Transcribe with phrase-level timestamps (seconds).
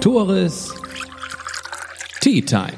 [0.00, 0.74] Tores
[2.20, 2.72] Tea Time.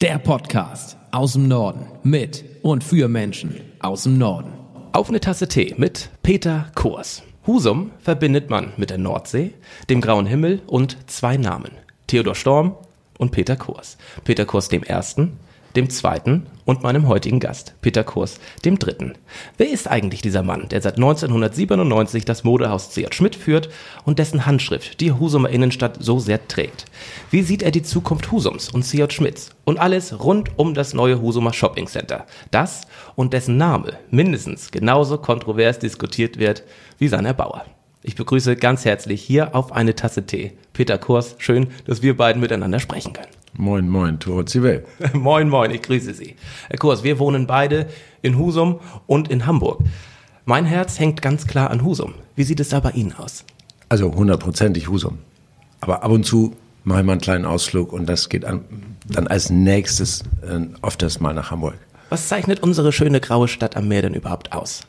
[0.00, 4.52] Der Podcast aus dem Norden mit und für Menschen aus dem Norden.
[4.92, 7.22] Auf eine Tasse Tee mit Peter Kurs.
[7.46, 9.54] Husum verbindet man mit der Nordsee,
[9.88, 11.72] dem grauen Himmel und zwei Namen.
[12.06, 12.76] Theodor Storm
[13.18, 13.96] und Peter Kurs.
[14.24, 15.38] Peter Kurs dem Ersten,
[15.76, 19.12] dem Zweiten und meinem heutigen Gast, Peter Kurs, dem Dritten.
[19.56, 23.14] Wer ist eigentlich dieser Mann, der seit 1997 das Modehaus C.J.
[23.14, 23.68] Schmidt führt
[24.04, 26.86] und dessen Handschrift die Husumer Innenstadt so sehr trägt?
[27.30, 29.12] Wie sieht er die Zukunft Husums und C.J.
[29.12, 32.26] Schmidts und alles rund um das neue Husumer Shopping Center?
[32.50, 32.82] Das
[33.14, 36.64] und dessen Name mindestens genauso kontrovers diskutiert wird
[36.98, 37.64] wie sein Erbauer.
[38.02, 41.34] Ich begrüße ganz herzlich hier auf eine Tasse Tee Peter Kurs.
[41.38, 43.35] Schön, dass wir beiden miteinander sprechen können.
[43.58, 44.84] Moin, moin, Tore Zivel.
[45.14, 46.36] moin, moin, ich grüße Sie.
[46.68, 47.88] Herr Kurs, wir wohnen beide
[48.20, 49.80] in Husum und in Hamburg.
[50.44, 52.14] Mein Herz hängt ganz klar an Husum.
[52.34, 53.44] Wie sieht es da bei Ihnen aus?
[53.88, 55.18] Also hundertprozentig Husum.
[55.80, 56.54] Aber ab und zu
[56.84, 58.64] mache ich mal einen kleinen Ausflug und das geht an,
[59.08, 61.78] dann als nächstes äh, oft das mal nach Hamburg.
[62.10, 64.82] Was zeichnet unsere schöne graue Stadt am Meer denn überhaupt aus?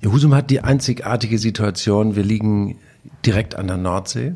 [0.00, 2.78] Ja, Husum hat die einzigartige Situation, wir liegen
[3.24, 4.34] direkt an der Nordsee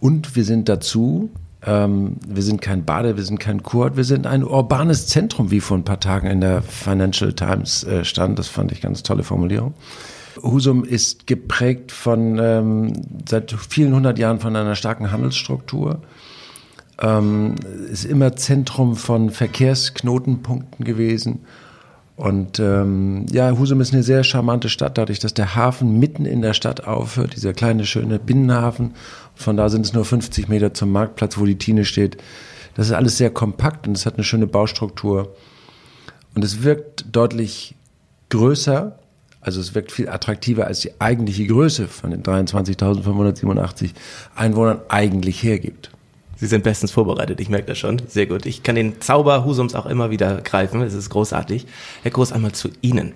[0.00, 1.30] und wir sind dazu
[1.66, 5.60] ähm, wir sind kein Bade, wir sind kein Kurt, wir sind ein urbanes Zentrum, wie
[5.60, 8.38] vor ein paar Tagen in der Financial Times äh, stand.
[8.38, 9.74] Das fand ich ganz tolle Formulierung.
[10.42, 12.92] Husum ist geprägt von ähm,
[13.28, 16.00] seit vielen hundert Jahren von einer starken Handelsstruktur.
[17.00, 17.54] Ähm,
[17.90, 21.40] ist immer Zentrum von Verkehrsknotenpunkten gewesen.
[22.16, 26.42] Und ähm, ja, Husum ist eine sehr charmante Stadt, dadurch, dass der Hafen mitten in
[26.42, 28.94] der Stadt aufhört, dieser kleine schöne Binnenhafen
[29.34, 32.16] von da sind es nur 50 Meter zum Marktplatz, wo die Tine steht.
[32.74, 35.34] Das ist alles sehr kompakt und es hat eine schöne Baustruktur.
[36.34, 37.74] Und es wirkt deutlich
[38.30, 38.98] größer,
[39.40, 43.90] also es wirkt viel attraktiver, als die eigentliche Größe von den 23.587
[44.34, 45.90] Einwohnern eigentlich hergibt.
[46.36, 48.02] Sie sind bestens vorbereitet, ich merke das schon.
[48.08, 48.46] Sehr gut.
[48.46, 50.82] Ich kann den Zauber Husums auch immer wieder greifen.
[50.82, 51.66] Es ist großartig.
[52.02, 53.14] Herr Groß, einmal zu Ihnen.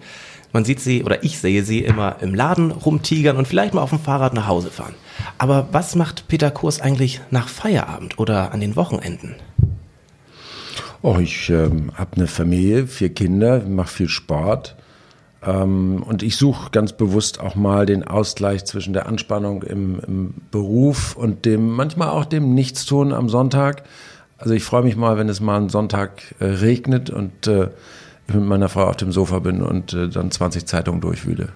[0.52, 3.90] Man sieht sie oder ich sehe sie immer im Laden rumtigern und vielleicht mal auf
[3.90, 4.94] dem Fahrrad nach Hause fahren.
[5.36, 9.34] Aber was macht Peter Kurs eigentlich nach Feierabend oder an den Wochenenden?
[11.02, 14.74] Oh, ich ähm, habe eine Familie, vier Kinder, mache viel Sport.
[15.48, 20.34] Ähm, und ich suche ganz bewusst auch mal den Ausgleich zwischen der Anspannung im, im
[20.50, 23.84] Beruf und dem manchmal auch dem Nichtstun am Sonntag.
[24.36, 27.70] Also ich freue mich mal, wenn es mal einen Sonntag äh, regnet und äh,
[28.26, 31.48] ich mit meiner Frau auf dem Sofa bin und äh, dann 20 Zeitungen durchwühle.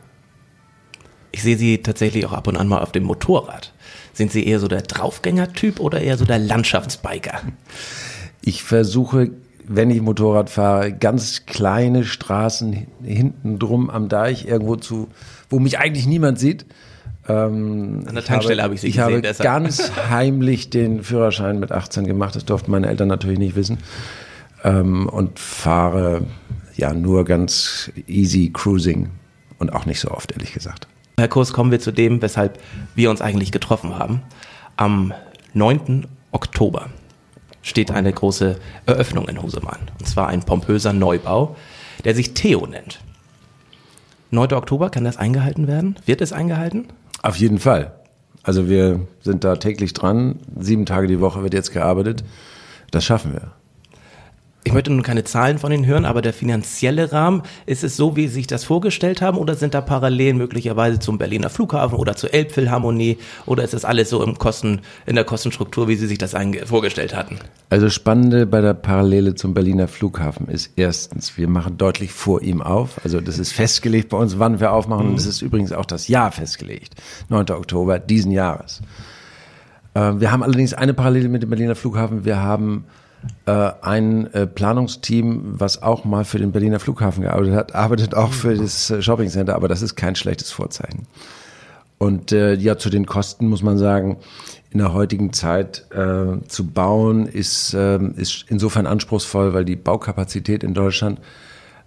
[1.30, 3.74] Ich sehe Sie tatsächlich auch ab und an mal auf dem Motorrad.
[4.14, 7.40] Sind Sie eher so der Draufgänger-Typ oder eher so der Landschaftsbiker?
[8.42, 9.30] Ich versuche,
[9.66, 15.08] wenn ich Motorrad fahre, ganz kleine Straßen hinten drum am Deich irgendwo zu,
[15.48, 16.66] wo mich eigentlich niemand sieht.
[17.28, 19.08] Ähm, An der Tankstelle habe, ich Sie ich gesehen.
[19.08, 19.48] Ich habe deshalb.
[19.48, 22.34] ganz heimlich den Führerschein mit 18 gemacht.
[22.34, 23.78] Das durften meine Eltern natürlich nicht wissen.
[24.64, 26.26] Ähm, und fahre
[26.76, 29.10] ja nur ganz easy cruising
[29.58, 30.88] und auch nicht so oft, ehrlich gesagt.
[31.18, 32.58] Herr Kurs, kommen wir zu dem, weshalb
[32.94, 34.22] wir uns eigentlich getroffen haben.
[34.76, 35.12] Am
[35.54, 36.06] 9.
[36.32, 36.88] Oktober
[37.62, 39.78] steht eine große Eröffnung in Husum an.
[39.98, 41.56] Und zwar ein pompöser Neubau,
[42.04, 43.00] der sich Theo nennt.
[44.30, 44.52] 9.
[44.52, 45.96] Oktober, kann das eingehalten werden?
[46.06, 46.88] Wird es eingehalten?
[47.22, 47.92] Auf jeden Fall.
[48.42, 50.40] Also wir sind da täglich dran.
[50.58, 52.24] Sieben Tage die Woche wird jetzt gearbeitet.
[52.90, 53.52] Das schaffen wir.
[54.64, 58.14] Ich möchte nun keine Zahlen von Ihnen hören, aber der finanzielle Rahmen, ist es so,
[58.14, 62.14] wie Sie sich das vorgestellt haben oder sind da Parallelen möglicherweise zum Berliner Flughafen oder
[62.14, 66.18] zur Elbphilharmonie oder ist das alles so im Kosten, in der Kostenstruktur, wie Sie sich
[66.18, 66.36] das
[66.66, 67.38] vorgestellt hatten?
[67.70, 72.62] Also spannende bei der Parallele zum Berliner Flughafen ist erstens, wir machen deutlich vor ihm
[72.62, 73.00] auf.
[73.02, 75.08] Also das ist festgelegt bei uns, wann wir aufmachen.
[75.08, 76.94] Und es ist übrigens auch das Jahr festgelegt.
[77.30, 77.50] 9.
[77.50, 78.80] Oktober diesen Jahres.
[79.94, 82.24] Äh, wir haben allerdings eine Parallele mit dem Berliner Flughafen.
[82.24, 82.84] Wir haben
[83.46, 88.54] ein äh, Planungsteam, was auch mal für den Berliner Flughafen gearbeitet hat, arbeitet auch für
[88.54, 91.06] das äh, Shopping Center, aber das ist kein schlechtes Vorzeichen.
[91.98, 94.16] Und äh, ja, zu den Kosten muss man sagen,
[94.70, 100.64] in der heutigen Zeit äh, zu bauen ist, äh, ist insofern anspruchsvoll, weil die Baukapazität
[100.64, 101.20] in Deutschland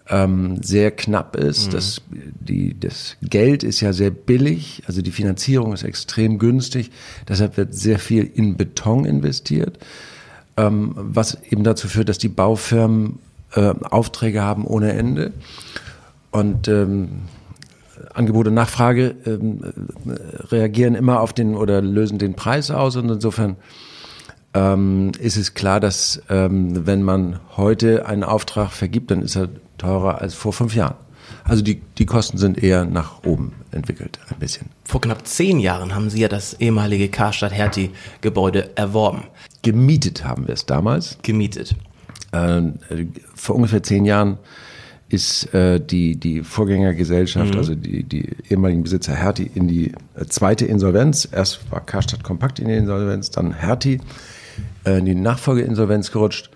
[0.07, 1.67] ähm, sehr knapp ist.
[1.67, 1.71] Mhm.
[1.71, 2.01] Das,
[2.39, 6.91] die, das Geld ist ja sehr billig, also die Finanzierung ist extrem günstig.
[7.27, 9.79] Deshalb wird sehr viel in Beton investiert
[10.57, 13.19] ähm, was eben dazu führt, dass die Baufirmen
[13.53, 15.33] äh, Aufträge haben ohne Ende.
[16.31, 17.23] Und ähm,
[18.13, 19.61] Angebot und Nachfrage ähm,
[20.51, 23.55] reagieren immer auf den oder lösen den Preis aus und insofern
[24.53, 29.49] ähm, ist es klar, dass ähm, wenn man heute einen Auftrag vergibt, dann ist er
[29.77, 30.95] teurer als vor fünf Jahren.
[31.43, 34.67] Also die, die Kosten sind eher nach oben entwickelt, ein bisschen.
[34.83, 39.23] Vor knapp zehn Jahren haben Sie ja das ehemalige Karstadt Hertie-Gebäude erworben.
[39.65, 41.17] Gemietet haben wir es damals.
[41.23, 41.75] Gemietet.
[42.31, 42.61] Äh,
[43.33, 44.37] vor ungefähr zehn Jahren
[45.09, 47.57] ist äh, die, die Vorgängergesellschaft, mhm.
[47.57, 51.27] also die, die ehemaligen Besitzer Hertie, in die äh, zweite Insolvenz.
[51.31, 54.01] Erst war Karstadt Kompakt in die Insolvenz, dann Hertie
[54.85, 56.51] äh, in die Nachfolgeinsolvenz gerutscht.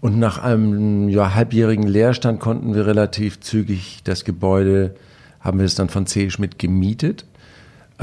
[0.00, 4.94] Und nach einem ja, halbjährigen Leerstand konnten wir relativ zügig das Gebäude,
[5.40, 6.30] haben wir es dann von C.
[6.30, 7.24] Schmidt gemietet,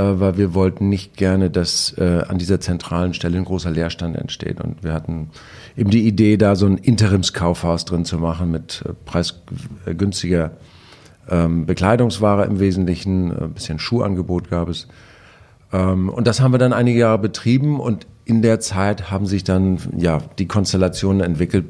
[0.02, 4.60] weil wir wollten nicht gerne, dass äh, an dieser zentralen Stelle ein großer Leerstand entsteht.
[4.62, 5.30] Und wir hatten
[5.78, 10.52] eben die Idee, da so ein Interimskaufhaus drin zu machen mit äh, preisgünstiger
[11.30, 14.88] ähm, Bekleidungsware im Wesentlichen, ein bisschen Schuhangebot gab es.
[15.72, 19.44] Ähm, und das haben wir dann einige Jahre betrieben und in der Zeit haben sich
[19.44, 21.66] dann ja die Konstellationen entwickelt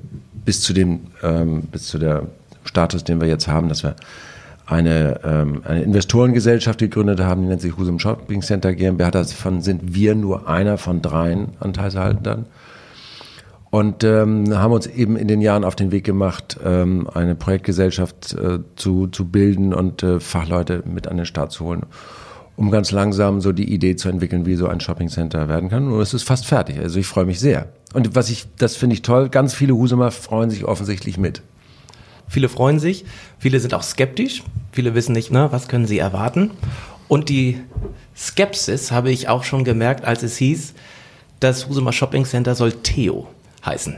[0.45, 2.23] bis zu dem ähm, bis zu der
[2.63, 3.95] Status, den wir jetzt haben, dass wir
[4.65, 9.11] eine, ähm, eine Investorengesellschaft gegründet haben, die nennt sich Husum Shopping Center GmbH.
[9.11, 12.45] Davon sind wir nur einer von dreien Anteilshaltern.
[13.69, 18.33] Und ähm, haben uns eben in den Jahren auf den Weg gemacht, ähm, eine Projektgesellschaft
[18.33, 21.83] äh, zu, zu bilden und äh, Fachleute mit an den Start zu holen
[22.57, 25.91] um ganz langsam so die Idee zu entwickeln, wie so ein Shoppingcenter werden kann.
[25.91, 26.79] Und es ist fast fertig.
[26.79, 27.67] Also ich freue mich sehr.
[27.93, 31.41] Und was ich, das finde ich toll, ganz viele Husumer freuen sich offensichtlich mit.
[32.27, 33.05] Viele freuen sich,
[33.45, 36.49] viele sind auch skeptisch, viele wissen nicht, ne, was können sie erwarten.
[37.07, 37.61] Und die
[38.17, 40.73] Skepsis habe ich auch schon gemerkt, als es hieß,
[41.41, 43.27] das Husumer Shopping Center soll Theo
[43.63, 43.97] heißen.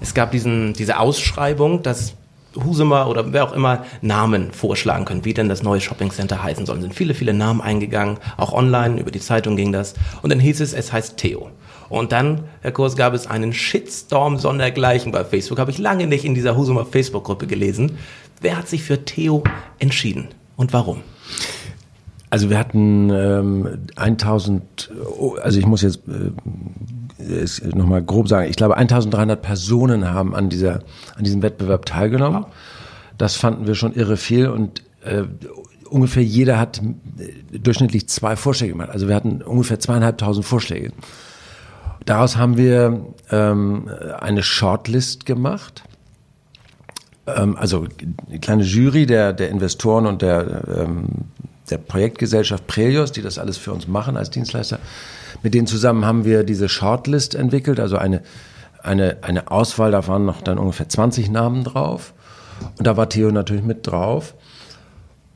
[0.00, 2.14] Es gab diesen, diese Ausschreibung, dass
[2.56, 6.78] Husumer oder wer auch immer Namen vorschlagen können, wie denn das neue Shoppingcenter heißen soll.
[6.78, 9.94] Es sind viele, viele Namen eingegangen, auch online, über die Zeitung ging das.
[10.22, 11.48] Und dann hieß es, es heißt Theo.
[11.88, 15.60] Und dann, Herr Kurs, gab es einen Shitstorm sondergleichen bei Facebook.
[15.60, 17.98] Habe ich lange nicht in dieser Husumer Facebook-Gruppe gelesen.
[18.40, 19.44] Wer hat sich für Theo
[19.78, 21.02] entschieden und warum?
[22.30, 24.90] Also wir hatten ähm, 1000,
[25.42, 30.80] also ich muss jetzt äh, nochmal grob sagen, ich glaube 1300 Personen haben an dieser,
[31.16, 32.46] an diesem Wettbewerb teilgenommen.
[33.18, 35.24] Das fanden wir schon irre viel und äh,
[35.90, 36.80] ungefähr jeder hat
[37.18, 38.90] äh, durchschnittlich zwei Vorschläge gemacht.
[38.90, 40.92] Also wir hatten ungefähr zweieinhalbtausend Vorschläge.
[42.06, 45.82] Daraus haben wir ähm, eine Shortlist gemacht.
[47.26, 47.86] Ähm, also
[48.28, 51.06] eine kleine Jury der, der Investoren und der, ähm,
[51.70, 54.78] der Projektgesellschaft Prelios, die das alles für uns machen als Dienstleister
[55.42, 58.22] mit denen zusammen haben wir diese Shortlist entwickelt, also eine,
[58.82, 62.12] eine, eine Auswahl, da waren noch dann ungefähr 20 Namen drauf.
[62.78, 64.34] Und da war Theo natürlich mit drauf.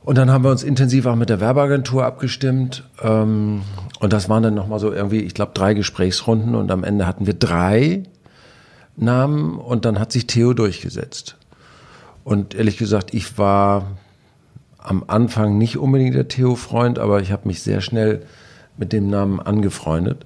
[0.03, 2.83] Und dann haben wir uns intensiv auch mit der Werbeagentur abgestimmt.
[3.01, 3.63] Ähm,
[3.99, 6.53] und das waren dann nochmal so irgendwie, ich glaube, drei Gesprächsrunden.
[6.53, 8.03] Und am Ende hatten wir drei
[8.95, 11.34] Namen und dann hat sich Theo durchgesetzt.
[12.25, 13.85] Und ehrlich gesagt, ich war
[14.79, 18.25] am Anfang nicht unbedingt der Theo-Freund, aber ich habe mich sehr schnell
[18.77, 20.25] mit dem Namen angefreundet,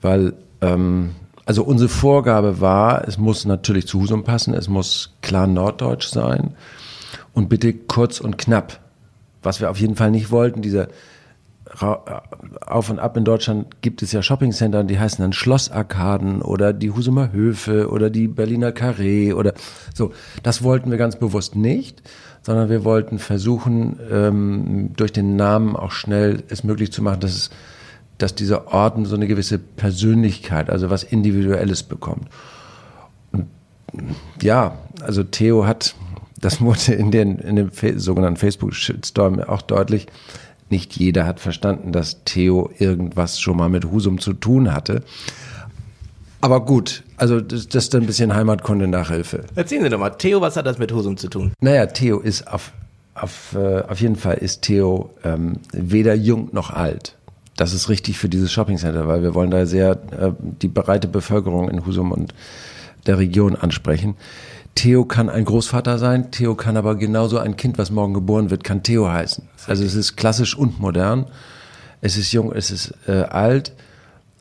[0.00, 1.10] weil ähm,
[1.44, 6.54] also unsere Vorgabe war, es muss natürlich zu Husum passen, es muss klar norddeutsch sein
[7.32, 8.78] und bitte kurz und knapp.
[9.42, 10.86] Was wir auf jeden Fall nicht wollten, dieser
[11.80, 16.90] auf und ab in Deutschland gibt es ja Shoppingcenter, die heißen dann Schlossarkaden oder die
[16.90, 19.54] Husumer Höfe oder die Berliner Carré oder
[19.92, 20.12] so.
[20.42, 22.02] Das wollten wir ganz bewusst nicht,
[22.42, 27.34] sondern wir wollten versuchen, ähm, durch den Namen auch schnell es möglich zu machen, dass
[27.34, 27.50] es
[28.18, 32.28] dass dieser Orden so eine gewisse Persönlichkeit, also was Individuelles bekommt.
[33.32, 33.46] Und
[34.40, 35.94] ja, also Theo hat,
[36.40, 40.06] das wurde in, den, in dem sogenannten Facebook-Shitstorm auch deutlich,
[40.74, 45.02] nicht jeder hat verstanden, dass Theo irgendwas schon mal mit Husum zu tun hatte.
[46.40, 49.44] Aber gut, also das, das ist ein bisschen Heimatkunde Nachhilfe.
[49.54, 51.52] Erzählen Sie doch mal, Theo, was hat das mit Husum zu tun?
[51.60, 52.72] Naja, Theo ist auf,
[53.14, 57.16] auf, äh, auf jeden Fall ist Theo ähm, weder jung noch alt
[57.56, 61.70] das ist richtig für dieses Shoppingcenter, weil wir wollen da sehr äh, die breite Bevölkerung
[61.70, 62.34] in Husum und
[63.06, 64.16] der Region ansprechen.
[64.74, 68.64] Theo kann ein Großvater sein, Theo kann aber genauso ein Kind, was morgen geboren wird,
[68.64, 69.48] kann Theo heißen.
[69.66, 71.26] Also es ist klassisch und modern.
[72.00, 73.72] Es ist jung, es ist äh, alt.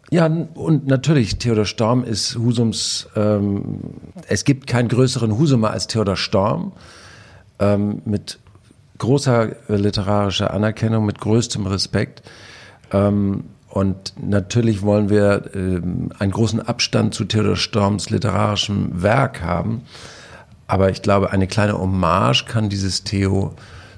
[0.10, 3.80] Ja, und natürlich, Theodor Storm ist Husums, ähm,
[4.28, 6.74] es gibt keinen größeren Husumer als Theodor Storm,
[7.60, 8.38] ähm, mit
[8.98, 12.22] großer literarischer Anerkennung, mit größtem Respekt.
[12.92, 19.82] Ähm, und natürlich wollen wir ähm, einen großen Abstand zu Theodor Storms literarischem Werk haben.
[20.68, 23.54] Aber ich glaube, eine kleine Hommage kann dieses Theo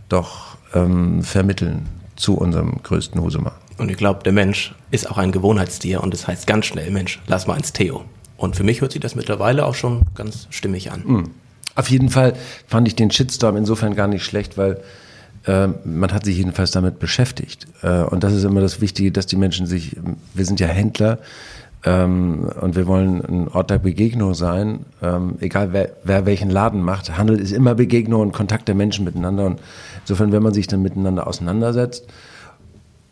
[0.10, 3.54] doch ähm, vermitteln zu unserem größten Husumer.
[3.78, 7.22] Und ich glaube, der Mensch ist auch ein Gewohnheitstier und das heißt ganz schnell, Mensch,
[7.28, 8.06] lass mal ins Theo.
[8.38, 11.04] Und für mich hört sich das mittlerweile auch schon ganz stimmig an.
[11.06, 11.32] Mhm.
[11.76, 12.34] Auf jeden Fall
[12.68, 14.82] fand ich den Shitstorm insofern gar nicht schlecht, weil
[15.46, 17.68] äh, man hat sich jedenfalls damit beschäftigt.
[17.82, 19.98] Äh, und das ist immer das Wichtige, dass die Menschen sich,
[20.34, 21.20] wir sind ja Händler,
[21.86, 26.82] ähm, und wir wollen ein Ort der Begegnung sein, ähm, egal wer, wer welchen Laden
[26.82, 27.16] macht.
[27.18, 29.46] Handel ist immer Begegnung und Kontakt der Menschen miteinander.
[29.46, 29.62] Und
[30.02, 32.06] insofern, wenn man sich dann miteinander auseinandersetzt,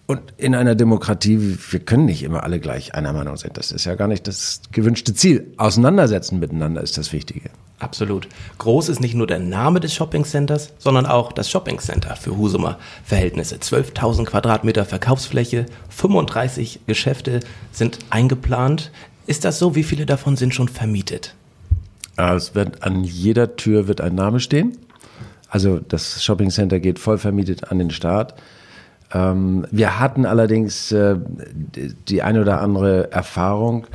[0.05, 3.51] und in einer Demokratie, wir können nicht immer alle gleich einer Meinung sein.
[3.53, 5.53] Das ist ja gar nicht das gewünschte Ziel.
[5.57, 7.49] Auseinandersetzen miteinander ist das Wichtige.
[7.79, 8.27] Absolut.
[8.57, 13.55] Groß ist nicht nur der Name des Shoppingcenters, sondern auch das Shoppingcenter für Husumer Verhältnisse.
[13.55, 17.39] 12.000 Quadratmeter Verkaufsfläche, 35 Geschäfte
[17.71, 18.91] sind eingeplant.
[19.25, 19.75] Ist das so?
[19.75, 21.35] Wie viele davon sind schon vermietet?
[22.15, 24.77] Es wird an jeder Tür wird ein Name stehen.
[25.49, 28.33] Also das Shoppingcenter geht voll vermietet an den Start.
[29.13, 31.15] Ähm, wir hatten allerdings äh,
[32.07, 33.85] die eine oder andere Erfahrung,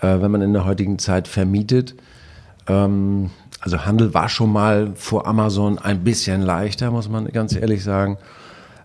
[0.00, 1.94] äh, wenn man in der heutigen Zeit vermietet.
[2.66, 7.82] Ähm, also Handel war schon mal vor Amazon ein bisschen leichter, muss man ganz ehrlich
[7.82, 8.18] sagen.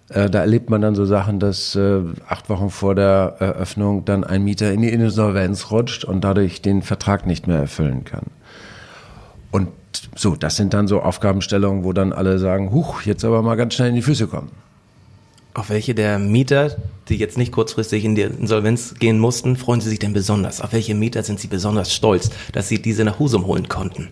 [0.10, 4.24] Äh, da erlebt man dann so Sachen, dass äh, acht Wochen vor der Eröffnung dann
[4.24, 8.26] ein Mieter in die Insolvenz rutscht und dadurch den Vertrag nicht mehr erfüllen kann.
[9.52, 9.70] Und
[10.16, 13.74] so, das sind dann so Aufgabenstellungen, wo dann alle sagen, huch, jetzt aber mal ganz
[13.74, 14.52] schnell in die Füße kommen.
[15.56, 16.76] Auf welche der Mieter,
[17.08, 20.60] die jetzt nicht kurzfristig in die Insolvenz gehen mussten, freuen Sie sich denn besonders?
[20.60, 24.10] Auf welche Mieter sind Sie besonders stolz, dass Sie diese nach Husum holen konnten?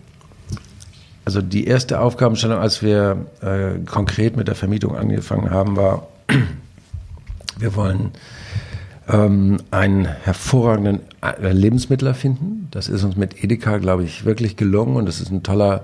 [1.26, 6.08] Also die erste Aufgabenstellung, als wir äh, konkret mit der Vermietung angefangen haben, war,
[7.58, 8.12] wir wollen
[9.06, 12.68] ähm, einen hervorragenden äh, Lebensmittler finden.
[12.70, 15.82] Das ist uns mit Edeka, glaube ich, wirklich gelungen und das ist ein toller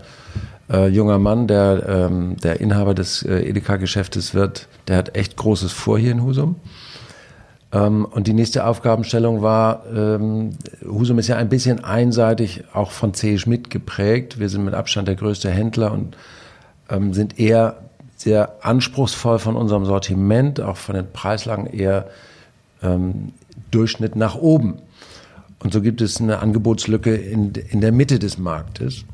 [0.71, 4.69] äh, junger Mann, der ähm, der Inhaber des äh, Edeka-Geschäftes wird.
[4.89, 6.57] Der hat echt Großes vor hier in Husum.
[7.73, 10.50] Ähm, und die nächste Aufgabenstellung war, ähm,
[10.85, 13.39] Husum ist ja ein bisschen einseitig auch von C.
[13.39, 14.39] Schmidt geprägt.
[14.39, 16.17] Wir sind mit Abstand der größte Händler und
[16.89, 17.77] ähm, sind eher
[18.17, 22.09] sehr anspruchsvoll von unserem Sortiment, auch von den Preislagen eher
[22.83, 23.33] ähm,
[23.71, 24.79] Durchschnitt nach oben.
[25.62, 29.05] Und so gibt es eine Angebotslücke in, in der Mitte des Marktes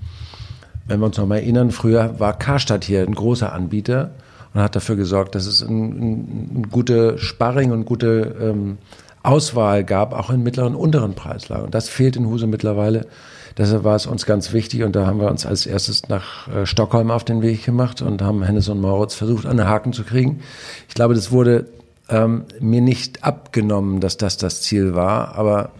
[0.87, 4.11] wenn wir uns noch mal erinnern, früher war Karstadt hier ein großer Anbieter
[4.55, 8.79] und hat dafür gesorgt, dass es ein, ein, gute Sparring und gute ähm,
[9.23, 11.67] Auswahl gab, auch in mittleren und unteren Preislagen.
[11.67, 13.07] Und das fehlt in Huse mittlerweile.
[13.59, 16.67] Deshalb war es uns ganz wichtig und da haben wir uns als erstes nach äh,
[16.67, 20.05] Stockholm auf den Weg gemacht und haben Hennes und Moritz versucht, an den Haken zu
[20.05, 20.41] kriegen.
[20.89, 21.67] Ich glaube, das wurde
[22.09, 25.71] ähm, mir nicht abgenommen, dass das das Ziel war, aber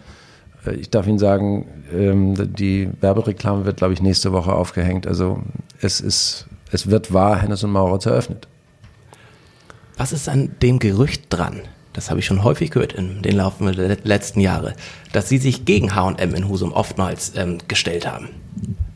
[0.71, 5.07] ich darf Ihnen sagen, ähm, die Werbereklame wird, glaube ich, nächste Woche aufgehängt.
[5.07, 5.41] Also
[5.81, 8.47] es ist, es wird wahr, Hennes und Maurer eröffnet.
[9.97, 11.61] Was ist an dem Gerücht dran?
[11.93, 14.75] Das habe ich schon häufig gehört in den Laufen der letzten Jahre,
[15.13, 18.29] dass Sie sich gegen H&M in Husum oftmals ähm, gestellt haben.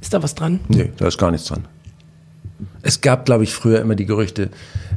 [0.01, 0.59] Ist da was dran?
[0.67, 1.67] Nee, da ist gar nichts dran.
[2.81, 4.49] Es gab, glaube ich, früher immer die Gerüchte,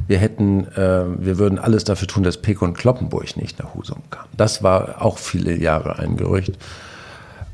[0.07, 4.03] wir hätten, äh, wir würden alles dafür tun, dass Peko und Kloppenburg nicht nach Husum
[4.11, 4.25] kam.
[4.37, 6.57] Das war auch viele Jahre ein Gerücht.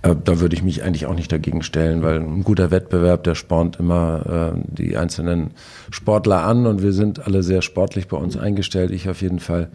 [0.02, 3.36] Äh, da würde ich mich eigentlich auch nicht dagegen stellen, weil ein guter Wettbewerb, der
[3.36, 5.52] spornt immer äh, die einzelnen
[5.92, 8.92] Sportler an und wir sind alle sehr sportlich bei uns eingestellt.
[8.92, 9.70] Ich auf jeden Fall.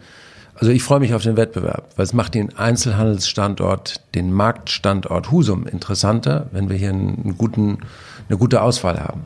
[0.55, 5.67] Also ich freue mich auf den Wettbewerb, weil es macht den Einzelhandelsstandort, den Marktstandort Husum
[5.67, 7.79] interessanter, wenn wir hier einen guten,
[8.27, 9.25] eine gute Auswahl haben.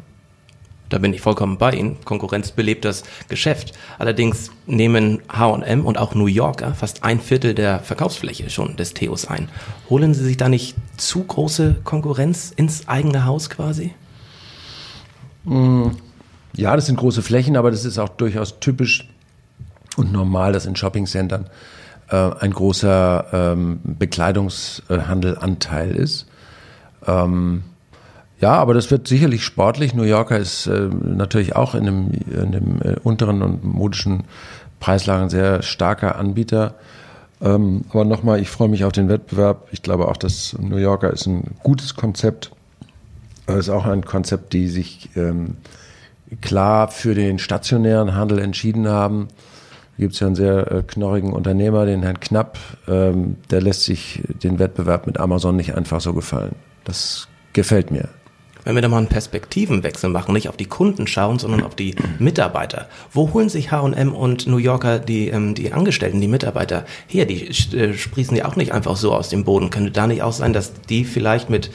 [0.92, 1.96] Da bin ich vollkommen bei Ihnen.
[2.04, 3.72] Konkurrenz belebt das Geschäft.
[3.98, 9.26] Allerdings nehmen H&M und auch New Yorker fast ein Viertel der Verkaufsfläche schon des Theos
[9.26, 9.48] ein.
[9.90, 13.94] Holen Sie sich da nicht zu große Konkurrenz ins eigene Haus quasi?
[15.46, 15.92] Mm,
[16.58, 19.08] ja, das sind große Flächen, aber das ist auch durchaus typisch
[19.96, 21.50] und normal, dass in Shoppingcentern
[22.10, 26.28] äh, ein großer ähm, Bekleidungshandelanteil ist.
[27.08, 27.64] Ähm,
[28.42, 29.94] ja, aber das wird sicherlich sportlich.
[29.94, 34.24] New Yorker ist äh, natürlich auch in dem, in dem äh, unteren und modischen
[34.80, 36.74] Preislagen sehr starker Anbieter.
[37.40, 39.68] Ähm, aber nochmal, ich freue mich auf den Wettbewerb.
[39.72, 42.52] Ich glaube auch, dass New Yorker ist ein gutes Konzept.
[43.46, 45.58] Es ist auch ein Konzept, die sich ähm,
[46.42, 49.28] klar für den stationären Handel entschieden haben.
[49.98, 52.58] Da gibt es ja einen sehr äh, knorrigen Unternehmer, den Herrn Knapp.
[52.88, 56.56] Ähm, der lässt sich den Wettbewerb mit Amazon nicht einfach so gefallen.
[56.86, 58.10] Das gefällt mir.
[58.64, 61.96] Wenn wir da mal einen Perspektivenwechsel machen, nicht auf die Kunden schauen, sondern auf die
[62.20, 62.88] Mitarbeiter.
[63.12, 67.26] Wo holen sich H&M und New Yorker die, ähm, die Angestellten, die Mitarbeiter her?
[67.26, 69.70] Die äh, sprießen die auch nicht einfach so aus dem Boden.
[69.70, 71.72] Könnte da nicht auch sein, dass die vielleicht mit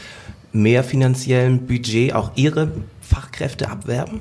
[0.52, 4.20] mehr finanziellem Budget auch ihre Fachkräfte abwerben?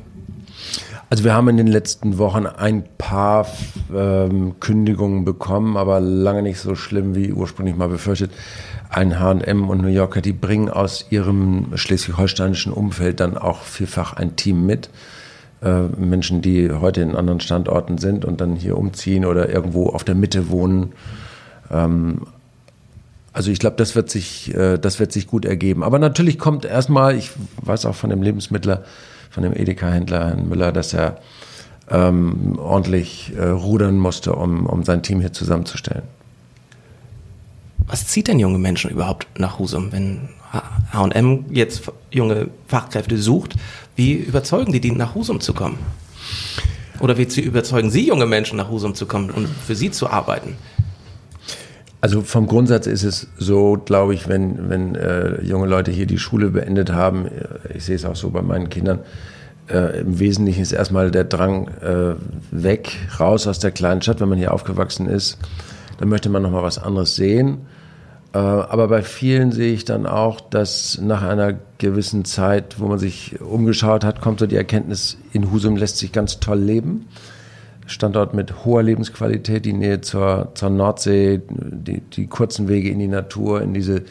[1.09, 3.47] Also wir haben in den letzten Wochen ein paar
[3.93, 8.31] ähm, Kündigungen bekommen, aber lange nicht so schlimm wie ursprünglich mal befürchtet
[8.89, 14.35] ein H&M und New Yorker, die bringen aus ihrem schleswig-holsteinischen Umfeld dann auch vielfach ein
[14.35, 14.89] Team mit.
[15.61, 20.03] äh, Menschen, die heute in anderen Standorten sind und dann hier umziehen oder irgendwo auf
[20.03, 20.93] der Mitte wohnen.
[21.71, 22.21] Ähm,
[23.33, 25.83] also ich glaube, das wird sich, äh, das wird sich gut ergeben.
[25.83, 27.31] Aber natürlich kommt erstmal, ich
[27.61, 28.83] weiß auch von dem Lebensmittler,
[29.35, 31.17] von dem Edeka-Händler Herrn Müller, dass er
[31.91, 36.03] ähm, ordentlich äh, rudern musste, um, um sein Team hier zusammenzustellen.
[37.85, 40.29] Was zieht denn junge Menschen überhaupt nach Husum, wenn
[40.93, 43.55] H&M jetzt junge Fachkräfte sucht?
[43.97, 45.77] Wie überzeugen die die nach Husum zu kommen?
[47.01, 50.55] Oder wie überzeugen Sie junge Menschen nach Husum zu kommen und für Sie zu arbeiten?
[52.01, 56.19] Also vom Grundsatz ist es so, glaube ich, wenn, wenn äh, junge Leute hier die
[56.19, 58.99] Schule beendet haben, äh, ich sehe es auch so bei meinen Kindern,
[59.69, 62.15] äh, im Wesentlichen ist erstmal der Drang äh,
[62.51, 65.37] weg, raus aus der kleinen Stadt, wenn man hier aufgewachsen ist.
[65.97, 67.65] Dann möchte man nochmal was anderes sehen.
[68.33, 72.99] Äh, aber bei vielen sehe ich dann auch, dass nach einer gewissen Zeit, wo man
[72.99, 77.07] sich umgeschaut hat, kommt so die Erkenntnis, in Husum lässt sich ganz toll leben.
[77.87, 83.07] Standort mit hoher Lebensqualität, die Nähe zur, zur Nordsee, die, die kurzen Wege in die
[83.07, 84.03] Natur, in diese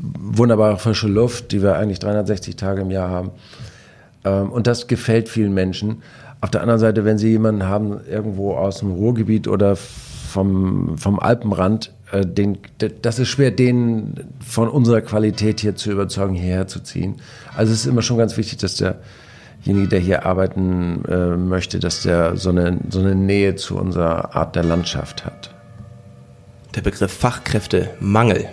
[0.00, 3.30] wunderbare frische Luft, die wir eigentlich 360 Tage im Jahr haben.
[4.24, 6.02] Ähm, und das gefällt vielen Menschen.
[6.40, 11.20] Auf der anderen Seite, wenn Sie jemanden haben, irgendwo aus dem Ruhrgebiet oder vom, vom
[11.20, 12.58] Alpenrand, äh, den,
[13.02, 14.14] das ist schwer, den
[14.44, 17.16] von unserer Qualität hier zu überzeugen, hierher zu ziehen.
[17.54, 18.76] Also es ist immer schon ganz wichtig, dass
[19.64, 24.34] derjenige, der hier arbeiten äh, möchte, dass der so eine, so eine Nähe zu unserer
[24.34, 25.54] Art der Landschaft hat.
[26.74, 28.48] Der Begriff Fachkräftemangel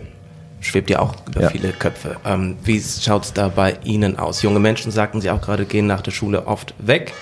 [0.62, 1.50] schwebt ja auch über ja.
[1.50, 2.18] viele Köpfe.
[2.26, 4.42] Ähm, wie schaut es da bei Ihnen aus?
[4.42, 7.14] Junge Menschen, sagten Sie auch gerade, gehen nach der Schule oft weg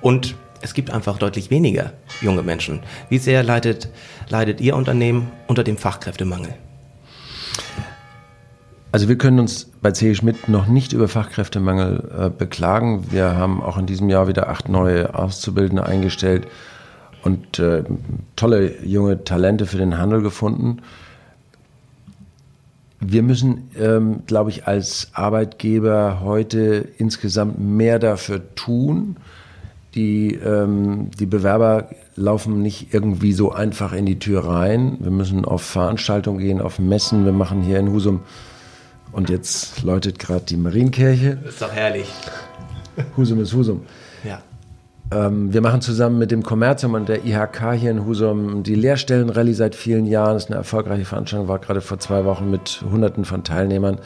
[0.00, 2.80] und es gibt einfach deutlich weniger junge Menschen.
[3.08, 3.88] Wie sehr leidet,
[4.28, 6.54] leidet Ihr Unternehmen unter dem Fachkräftemangel?
[8.92, 13.10] Also wir können uns bei CE Schmidt noch nicht über Fachkräftemangel äh, beklagen.
[13.10, 16.46] Wir haben auch in diesem Jahr wieder acht neue Auszubildende eingestellt
[17.24, 17.82] und äh,
[18.36, 20.78] tolle junge Talente für den Handel gefunden.
[23.00, 29.16] Wir müssen, ähm, glaube ich, als Arbeitgeber heute insgesamt mehr dafür tun,
[29.96, 34.98] die, ähm, die Bewerber laufen nicht irgendwie so einfach in die Tür rein.
[35.00, 37.24] Wir müssen auf Veranstaltungen gehen, auf Messen.
[37.24, 38.20] Wir machen hier in Husum
[39.12, 41.38] und jetzt läutet gerade die Marienkirche.
[41.46, 42.10] ist doch herrlich.
[43.16, 43.82] Husum ist Husum.
[44.24, 44.42] Ja.
[45.12, 49.54] Ähm, wir machen zusammen mit dem Kommerzium und der IHK hier in Husum die Lehrstellenrallye
[49.54, 50.34] seit vielen Jahren.
[50.34, 53.98] Das ist eine erfolgreiche Veranstaltung, war gerade vor zwei Wochen mit Hunderten von Teilnehmern.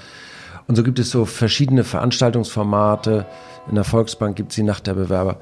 [0.67, 3.27] Und so gibt es so verschiedene Veranstaltungsformate.
[3.69, 5.39] In der Volksbank gibt es die Nacht der Bewerber.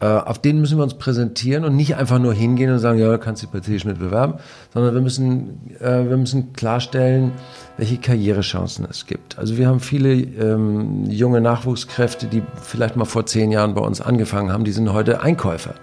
[0.00, 3.18] Äh, auf denen müssen wir uns präsentieren und nicht einfach nur hingehen und sagen, ja,
[3.18, 4.34] kannst bei C Schmidt bewerben,
[4.72, 7.32] sondern wir müssen, äh, wir müssen klarstellen,
[7.76, 9.38] welche Karrierechancen es gibt.
[9.38, 14.00] Also wir haben viele ähm, junge Nachwuchskräfte, die vielleicht mal vor zehn Jahren bei uns
[14.00, 15.74] angefangen haben, die sind heute Einkäufer,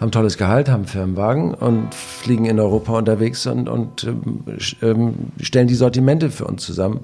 [0.00, 4.06] haben tolles Gehalt, haben Firmenwagen und fliegen in Europa unterwegs und, und
[4.82, 7.00] ähm, stellen die Sortimente für uns zusammen.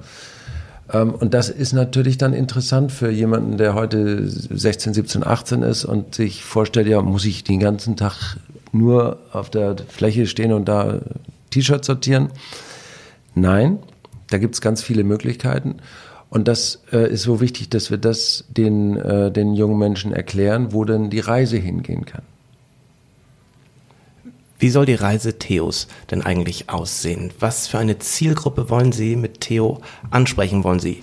[0.92, 5.84] Ähm, und das ist natürlich dann interessant für jemanden, der heute 16, 17, 18 ist
[5.84, 8.36] und sich vorstellt, ja, muss ich den ganzen Tag
[8.72, 11.00] nur auf der Fläche stehen und da
[11.50, 12.28] T-Shirts sortieren?
[13.34, 13.78] Nein,
[14.30, 15.76] da gibt es ganz viele Möglichkeiten.
[16.30, 20.72] Und das äh, ist so wichtig, dass wir das den, äh, den jungen Menschen erklären,
[20.72, 22.22] wo denn die Reise hingehen kann.
[24.58, 27.30] Wie soll die Reise Theos denn eigentlich aussehen?
[27.38, 30.64] Was für eine Zielgruppe wollen Sie mit Theo ansprechen?
[30.64, 31.02] Wollen Sie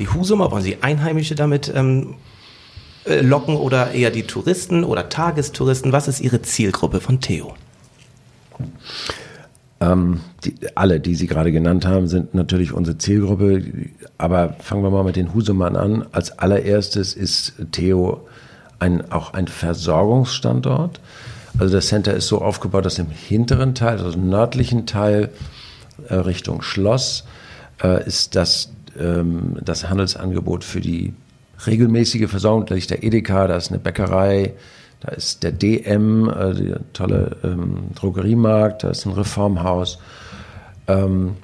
[0.00, 2.14] die Husumer, wollen Sie Einheimische damit ähm,
[3.04, 5.92] äh, locken oder eher die Touristen oder Tagestouristen?
[5.92, 7.54] Was ist Ihre Zielgruppe von Theo?
[9.78, 13.62] Ähm, die, alle, die Sie gerade genannt haben, sind natürlich unsere Zielgruppe.
[14.18, 16.06] Aber fangen wir mal mit den Husumern an.
[16.10, 18.26] Als allererstes ist Theo
[18.80, 21.00] ein, auch ein Versorgungsstandort.
[21.58, 25.30] Also das Center ist so aufgebaut, dass im hinteren Teil, also im nördlichen Teil
[26.08, 27.24] äh, Richtung Schloss,
[27.82, 31.14] äh, ist das, ähm, das Handelsangebot für die
[31.66, 32.66] regelmäßige Versorgung.
[32.66, 34.54] Da liegt der Edeka, da ist eine Bäckerei,
[35.00, 39.98] da ist der DM, äh, der tolle ähm, Drogeriemarkt, da ist ein Reformhaus.
[40.86, 41.36] Ähm,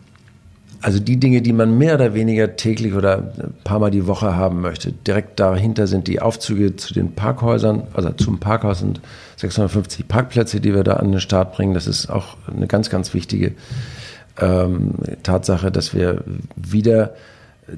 [0.87, 4.37] also die Dinge, die man mehr oder weniger täglich oder ein paar Mal die Woche
[4.37, 4.93] haben möchte.
[4.93, 9.01] Direkt dahinter sind die Aufzüge zu den Parkhäusern, also zum Parkhaus sind
[9.35, 11.75] 650 Parkplätze, die wir da an den Start bringen.
[11.75, 13.57] Das ist auch eine ganz, ganz wichtige
[14.39, 14.93] ähm,
[15.25, 16.23] Tatsache, dass wir
[16.55, 17.17] wieder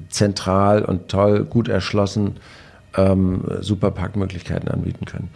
[0.09, 2.35] zentral und toll, gut erschlossen
[2.95, 5.29] ähm, super Parkmöglichkeiten anbieten können.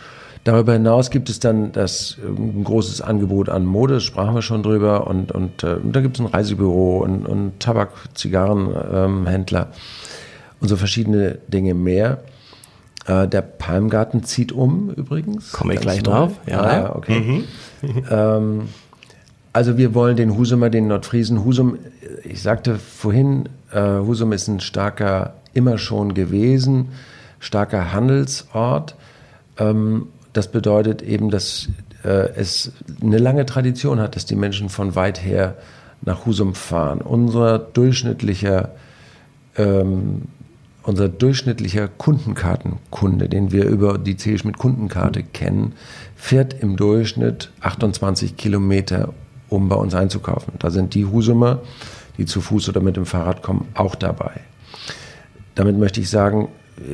[0.44, 4.42] Darüber hinaus gibt es dann das ähm, ein großes Angebot an Mode, das sprachen wir
[4.42, 9.78] schon drüber, und, und, äh, da gibt es ein Reisebüro und, und Tabak, Zigarrenhändler ähm,
[10.60, 12.20] und so verschiedene Dinge mehr.
[13.06, 15.54] Äh, der Palmgarten zieht um übrigens.
[15.54, 16.12] Komme ich gleich neu.
[16.12, 16.32] drauf.
[16.46, 16.62] Ja.
[16.62, 17.44] Ah, ja okay.
[18.12, 18.64] ähm,
[19.54, 21.46] also wir wollen den Husumer, den Nordfriesen.
[21.46, 21.78] Husum,
[22.24, 26.90] ich sagte vorhin, äh, Husum ist ein starker, immer schon gewesen,
[27.40, 28.96] starker Handelsort.
[29.58, 31.70] Ähm, das bedeutet eben, dass
[32.04, 35.56] äh, es eine lange Tradition hat, dass die Menschen von weit her
[36.02, 37.02] nach Husum fahren.
[37.02, 38.72] Unser durchschnittlicher
[39.56, 40.24] ähm,
[40.84, 44.38] unser durchschnittlicher Kundenkartenkunde, den wir über die C.
[44.38, 45.74] Schmidt Kundenkarte kennen,
[46.16, 49.14] fährt im Durchschnitt 28 Kilometer,
[49.50, 50.54] um bei uns einzukaufen.
[50.60, 51.62] Da sind die Husumer,
[52.18, 54.42] die zu Fuß oder mit dem Fahrrad kommen, auch dabei.
[55.56, 56.50] Damit möchte ich sagen,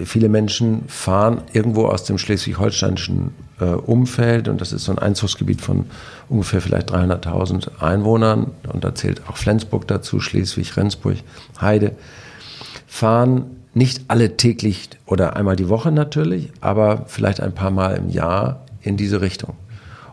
[0.06, 5.62] viele Menschen fahren irgendwo aus dem schleswig-holsteinischen äh, Umfeld und das ist so ein Einzugsgebiet
[5.62, 5.86] von
[6.28, 11.18] ungefähr vielleicht 300.000 Einwohnern und da zählt auch Flensburg dazu, Schleswig, Rendsburg,
[11.60, 11.96] Heide,
[12.88, 18.10] fahren nicht alle täglich oder einmal die Woche natürlich, aber vielleicht ein paar Mal im
[18.10, 19.56] Jahr in diese Richtung.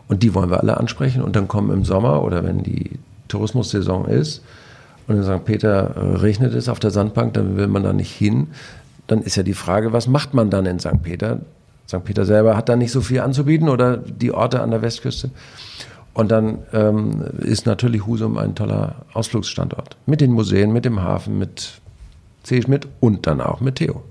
[0.07, 2.91] Und die wollen wir alle ansprechen und dann kommen im Sommer oder wenn die
[3.27, 4.41] Tourismussaison ist
[5.07, 5.43] und in St.
[5.45, 8.47] Peter äh, regnet es auf der Sandbank, dann will man da nicht hin.
[9.07, 11.01] Dann ist ja die Frage, was macht man dann in St.
[11.01, 11.39] Peter?
[11.87, 12.03] St.
[12.03, 15.31] Peter selber hat da nicht so viel anzubieten oder die Orte an der Westküste.
[16.13, 19.97] Und dann ähm, ist natürlich Husum ein toller Ausflugsstandort.
[20.05, 21.79] Mit den Museen, mit dem Hafen, mit
[22.43, 22.61] C.
[22.61, 24.01] Schmidt und dann auch mit Theo.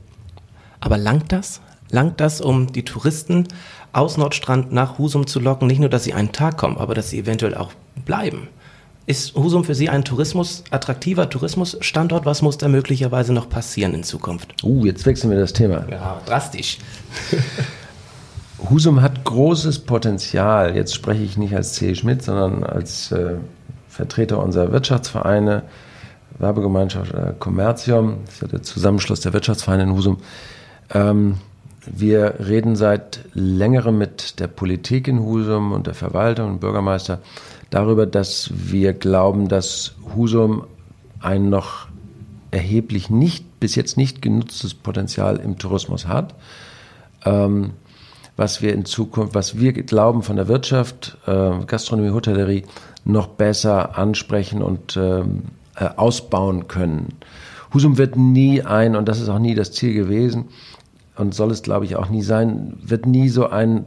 [0.81, 1.61] Aber langt das?
[1.91, 3.49] Langt das, um die Touristen
[3.93, 5.67] aus Nordstrand nach Husum zu locken?
[5.67, 7.73] Nicht nur, dass sie einen Tag kommen, aber dass sie eventuell auch
[8.05, 8.49] bleiben.
[9.09, 12.27] Ist Husum für Sie ein Tourismus, attraktiver Tourismusstandort?
[12.27, 14.65] Was muss da möglicherweise noch passieren in Zukunft?
[14.65, 15.87] Uh, jetzt wechseln wir das Thema.
[15.89, 16.79] Ja, drastisch.
[18.69, 20.75] Husum hat großes Potenzial.
[20.75, 21.95] Jetzt spreche ich nicht als C.
[21.95, 23.37] Schmidt, sondern als äh,
[23.89, 25.63] Vertreter unserer Wirtschaftsvereine,
[26.41, 30.19] Werbegemeinschaft äh, Commercium, das ist ja der Zusammenschluss der Wirtschaftsvereine in Husum.
[30.93, 31.37] Ähm,
[31.87, 37.21] wir reden seit längerem mit der Politik in Husum und der Verwaltung und Bürgermeister
[37.71, 40.65] darüber, dass wir glauben, dass Husum
[41.21, 41.89] ein noch
[42.51, 46.35] erheblich nicht, bis jetzt nicht genutztes Potenzial im Tourismus hat.
[47.25, 47.73] Ähm,
[48.37, 52.65] was wir in Zukunft, was wir glauben von der Wirtschaft, äh, Gastronomie, Hotellerie
[53.05, 55.45] noch besser ansprechen und ähm,
[55.77, 57.15] äh, ausbauen können.
[57.73, 60.47] Husum wird nie ein, und das ist auch nie das Ziel gewesen
[61.17, 63.87] und soll es, glaube ich, auch nie sein, wird nie so ein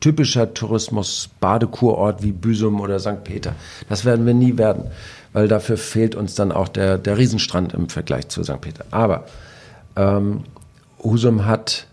[0.00, 3.24] typischer Tourismus-Badekurort wie Büsum oder St.
[3.24, 3.54] Peter.
[3.88, 4.84] Das werden wir nie werden,
[5.32, 8.60] weil dafür fehlt uns dann auch der, der Riesenstrand im Vergleich zu St.
[8.60, 8.84] Peter.
[8.90, 9.26] Aber
[9.96, 10.44] ähm,
[11.02, 11.86] Husum hat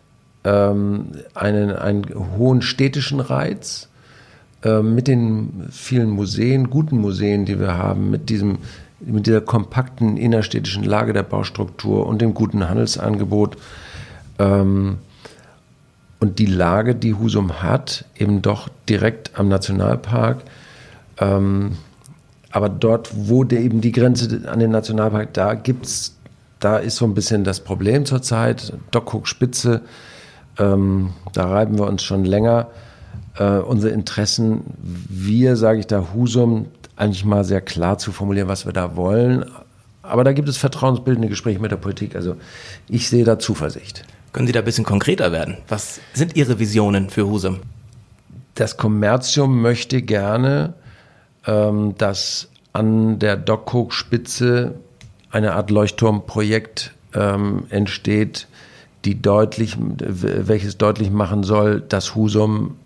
[0.44, 2.06] ähm, einen, einen
[2.38, 3.90] hohen städtischen Reiz
[4.64, 8.60] äh, mit den vielen Museen, guten Museen, die wir haben, mit diesem
[9.04, 13.58] mit dieser kompakten innerstädtischen Lage der Baustruktur und dem guten Handelsangebot
[14.40, 14.98] ähm,
[16.22, 20.38] und die Lage, die Husum hat, eben doch direkt am Nationalpark.
[21.18, 21.78] Ähm,
[22.52, 26.16] aber dort, wo der eben die Grenze an den Nationalpark, da gibt's,
[26.60, 28.72] da ist so ein bisschen das Problem zurzeit.
[28.92, 29.82] Dockhook Spitze,
[30.60, 32.68] ähm, da reiben wir uns schon länger.
[33.40, 38.68] Äh, unsere Interessen, wir, sage ich da, Husum, eigentlich mal sehr klar zu formulieren, was
[38.68, 39.46] wir da wollen.
[40.04, 42.16] Aber da gibt es vertrauensbildende Gespräche mit der Politik.
[42.16, 42.36] Also
[42.88, 44.04] ich sehe da Zuversicht.
[44.34, 45.58] Können Sie da ein bisschen konkreter werden?
[45.68, 47.60] Was sind Ihre Visionen für Husum?
[48.56, 50.74] Das Kommerzium möchte gerne,
[51.46, 54.76] ähm, dass an der Dockhook-Spitze
[55.32, 58.48] eine Art Leuchtturmprojekt ähm, entsteht,
[59.04, 62.78] die deutlich, welches deutlich machen soll, dass Husum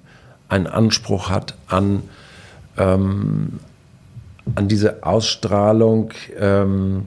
[0.47, 2.03] einen Anspruch hat an,
[2.77, 3.60] ähm,
[4.55, 7.05] an diese Ausstrahlung ähm,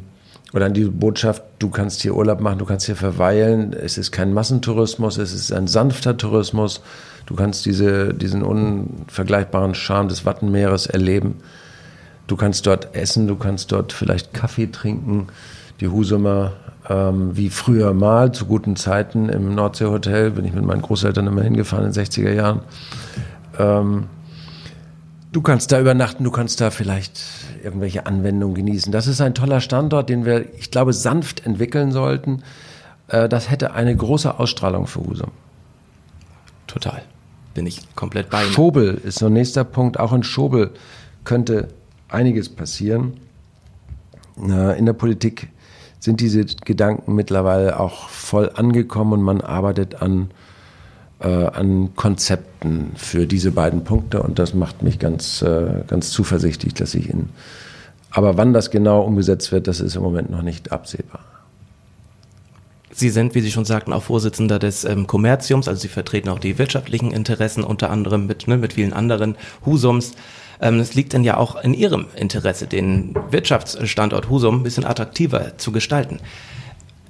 [0.53, 3.73] oder an diese Botschaft, du kannst hier Urlaub machen, du kannst hier verweilen.
[3.75, 6.81] Es ist kein Massentourismus, es ist ein sanfter Tourismus.
[7.27, 11.37] Du kannst diese, diesen unvergleichbaren Charme des Wattenmeeres erleben.
[12.27, 15.27] Du kannst dort essen, du kannst dort vielleicht Kaffee trinken.
[15.81, 16.53] Die Husumer,
[16.89, 21.43] ähm, wie früher mal, zu guten Zeiten im Nordseehotel, bin ich mit meinen Großeltern immer
[21.43, 22.61] hingefahren in den 60er Jahren.
[23.59, 24.05] Ähm,
[25.33, 27.21] du kannst da übernachten, du kannst da vielleicht
[27.63, 28.93] irgendwelche Anwendungen genießen.
[28.93, 32.43] Das ist ein toller Standort, den wir, ich glaube, sanft entwickeln sollten.
[33.09, 35.31] Äh, das hätte eine große Ausstrahlung für Husum.
[36.67, 37.03] Total.
[37.55, 38.53] Bin ich komplett bei Ihnen.
[38.53, 39.99] Schobel ist so ein nächster Punkt.
[39.99, 40.71] Auch in Schobel
[41.25, 41.69] könnte
[42.09, 43.15] einiges passieren.
[44.37, 45.49] In der Politik
[45.99, 50.31] sind diese Gedanken mittlerweile auch voll angekommen und man arbeitet an,
[51.21, 56.75] äh, an Konzepten für diese beiden Punkte und das macht mich ganz, äh, ganz zuversichtlich,
[56.75, 57.31] dass ich in.
[58.11, 61.21] Aber wann das genau umgesetzt wird, das ist im Moment noch nicht absehbar.
[62.91, 66.41] Sie sind, wie Sie schon sagten, auch Vorsitzender des ähm, Kommerziums, also Sie vertreten auch
[66.41, 70.15] die wirtschaftlichen Interessen, unter anderem mit, ne, mit vielen anderen Husums.
[70.61, 75.57] Ähm, es liegt dann ja auch in Ihrem Interesse, den Wirtschaftsstandort Husum ein bisschen attraktiver
[75.59, 76.19] zu gestalten.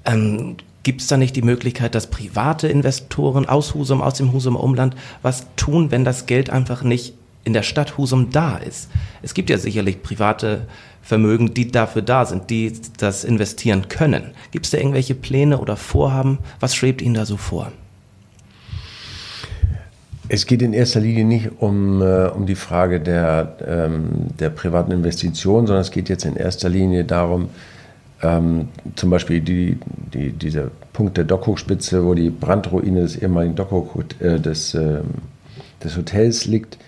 [0.04, 0.56] Ähm,
[0.88, 4.96] Gibt es da nicht die Möglichkeit, dass private Investoren aus Husum, aus dem Husumer Umland
[5.20, 7.12] was tun, wenn das Geld einfach nicht
[7.44, 8.88] in der Stadt Husum da ist?
[9.20, 10.62] Es gibt ja sicherlich private
[11.02, 14.30] Vermögen, die dafür da sind, die das investieren können.
[14.50, 16.38] Gibt es da irgendwelche Pläne oder Vorhaben?
[16.58, 17.70] Was schwebt Ihnen da so vor?
[20.30, 24.08] Es geht in erster Linie nicht um, äh, um die Frage der, ähm,
[24.40, 27.50] der privaten Investition, sondern es geht jetzt in erster Linie darum,
[28.22, 29.78] ähm, zum Beispiel die,
[30.12, 35.00] die, dieser Punkt der Dockhochspitze, wo die Brandruine des ehemaligen Dockhoch, äh, des, äh,
[35.82, 36.78] des Hotels liegt,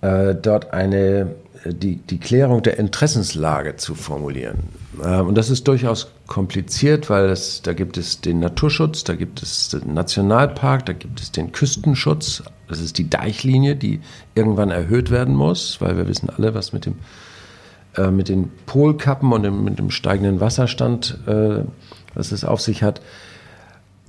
[0.00, 4.58] äh, dort eine die, die Klärung der Interessenslage zu formulieren.
[5.04, 9.42] Ähm, und das ist durchaus kompliziert, weil es, da gibt es den Naturschutz, da gibt
[9.42, 12.42] es den Nationalpark, da gibt es den Küstenschutz.
[12.68, 14.00] Das ist die Deichlinie, die
[14.34, 16.96] irgendwann erhöht werden muss, weil wir wissen alle, was mit dem
[18.00, 21.64] äh, mit den Polkappen und dem, mit dem steigenden Wasserstand, äh,
[22.14, 23.00] was es auf sich hat.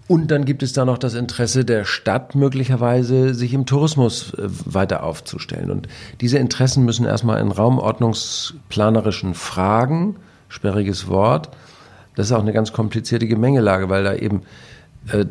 [0.08, 4.48] Und dann gibt es da noch das Interesse der Stadt, möglicherweise sich im Tourismus äh,
[4.66, 5.72] weiter aufzustellen.
[5.72, 5.88] Und
[6.20, 10.16] diese Interessen müssen erstmal in raumordnungsplanerischen Fragen,
[10.50, 11.50] sperriges Wort,
[12.16, 14.42] das ist auch eine ganz komplizierte Gemengelage, weil da eben
[15.12, 15.26] äh,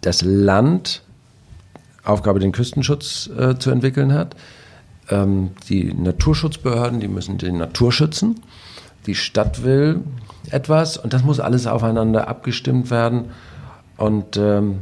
[0.00, 1.02] das Land
[2.04, 4.36] Aufgabe, den Küstenschutz äh, zu entwickeln hat.
[5.10, 8.40] Ähm, die Naturschutzbehörden, die müssen den Natur schützen.
[9.06, 10.02] Die Stadt will
[10.50, 13.26] etwas und das muss alles aufeinander abgestimmt werden.
[13.96, 14.80] Und ähm,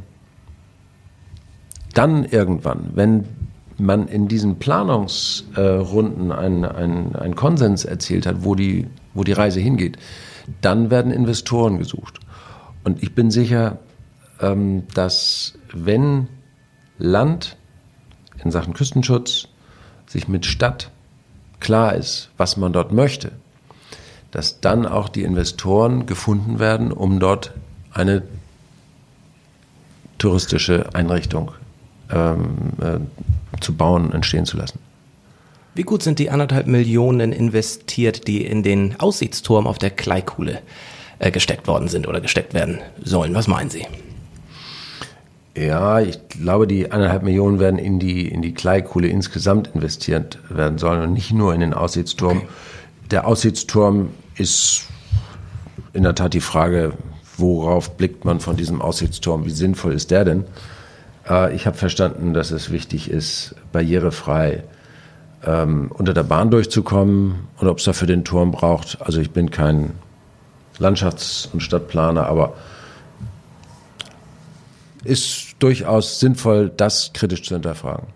[1.95, 3.25] dann irgendwann, wenn
[3.79, 9.61] man in diesen Planungsrunden äh, einen, einen, Konsens erzielt hat, wo die, wo die Reise
[9.61, 9.97] hingeht,
[10.61, 12.21] dann werden Investoren gesucht.
[12.85, 13.79] Und ich bin sicher,
[14.41, 16.29] ähm, dass wenn
[16.99, 17.57] Land
[18.43, 19.49] in Sachen Küstenschutz
[20.09, 20.91] sich mit Stadt
[21.61, 23.33] klar ist, was man dort möchte,
[24.31, 27.53] dass dann auch die Investoren gefunden werden, um dort
[27.93, 28.23] eine
[30.19, 31.53] touristische Einrichtung
[32.11, 34.79] ähm, äh, zu bauen, entstehen zu lassen.
[35.75, 40.61] Wie gut sind die anderthalb Millionen investiert, die in den Aussichtsturm auf der Kleikuhle
[41.19, 43.35] äh, gesteckt worden sind oder gesteckt werden sollen?
[43.35, 43.87] Was meinen Sie?
[45.59, 50.79] Ja, ich glaube, die anderthalb Millionen werden in die, in die Kleikuhle insgesamt investiert werden
[50.79, 52.39] sollen und nicht nur in den Aussichtsturm.
[52.39, 52.49] Okay.
[53.11, 54.85] Der Aussichtsturm ist
[55.95, 56.93] in der Tat die Frage,
[57.37, 59.47] worauf blickt man von diesem Aussichtsturm?
[59.47, 60.45] Wie sinnvoll ist der denn?
[61.29, 64.63] Äh, ich habe verstanden, dass es wichtig ist, barrierefrei
[65.45, 68.99] ähm, unter der Bahn durchzukommen und ob es dafür den Turm braucht.
[69.01, 69.93] Also ich bin kein
[70.79, 72.55] Landschafts- und Stadtplaner, aber
[75.09, 78.07] ist durchaus sinnvoll, das kritisch zu hinterfragen.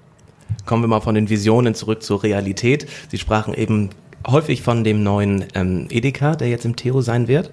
[0.66, 2.86] Kommen wir mal von den Visionen zurück zur Realität.
[3.10, 3.90] Sie sprachen eben
[4.26, 7.50] häufig von dem neuen ähm, Edeka, der jetzt im Theo sein wird.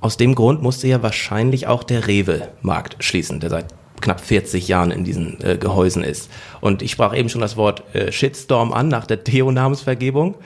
[0.00, 3.66] Aus dem Grund musste ja wahrscheinlich auch der Rewe-Markt schließen, der seit
[4.00, 6.30] knapp 40 Jahren in diesen äh, Gehäusen ist.
[6.60, 10.36] Und ich sprach eben schon das Wort äh, Shitstorm an nach der Theo-Namensvergebung.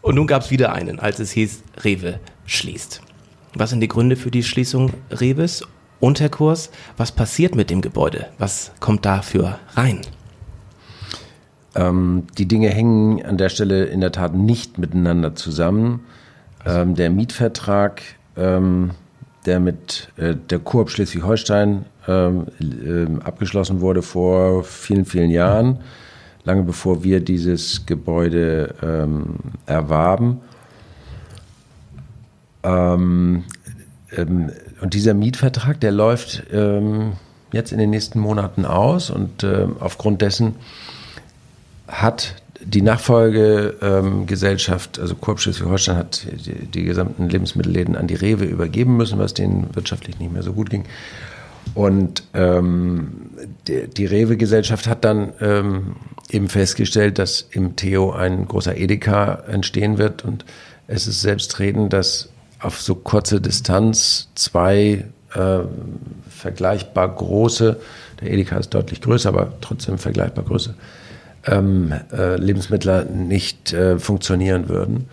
[0.00, 3.02] Und nun gab es wieder einen, als es hieß, Rewe schließt.
[3.54, 5.64] Was sind die Gründe für die Schließung Rewes?
[6.00, 8.26] Und Herr Kurs, was passiert mit dem Gebäude?
[8.38, 10.00] Was kommt dafür rein?
[11.74, 16.00] Ähm, die Dinge hängen an der Stelle in der Tat nicht miteinander zusammen.
[16.64, 18.02] Ähm, der Mietvertrag,
[18.36, 18.92] ähm,
[19.46, 25.80] der mit äh, der Koop Schleswig-Holstein ähm, äh, abgeschlossen wurde vor vielen, vielen Jahren,
[26.44, 30.40] lange bevor wir dieses Gebäude ähm, erwarben.
[32.62, 33.44] Ähm,
[34.16, 37.12] ähm, und dieser Mietvertrag, der läuft ähm,
[37.52, 40.54] jetzt in den nächsten Monaten aus und äh, aufgrund dessen
[41.86, 48.44] hat die Nachfolgegesellschaft, ähm, also Coop Schleswig-Holstein, hat die, die, gesamten Lebensmittelläden an die Rewe
[48.44, 50.84] übergeben müssen, was denen wirtschaftlich nicht mehr so gut ging.
[51.74, 53.30] Und ähm,
[53.66, 55.96] die, die Rewe-Gesellschaft hat dann ähm,
[56.30, 60.24] eben festgestellt, dass im Theo ein großer Edeka entstehen wird.
[60.24, 60.44] Und
[60.86, 65.58] es ist selbstredend, dass auf so kurze Distanz zwei äh,
[66.28, 67.80] vergleichbar große,
[68.20, 70.74] der Edeka ist deutlich größer, aber trotzdem vergleichbar größer,
[71.46, 75.08] ähm, äh, Lebensmittler nicht äh, funktionieren würden.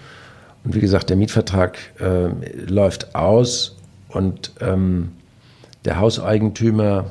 [0.63, 2.29] Und wie gesagt, der Mietvertrag äh,
[2.65, 3.75] läuft aus
[4.09, 5.11] und ähm,
[5.85, 7.05] der Hauseigentümer,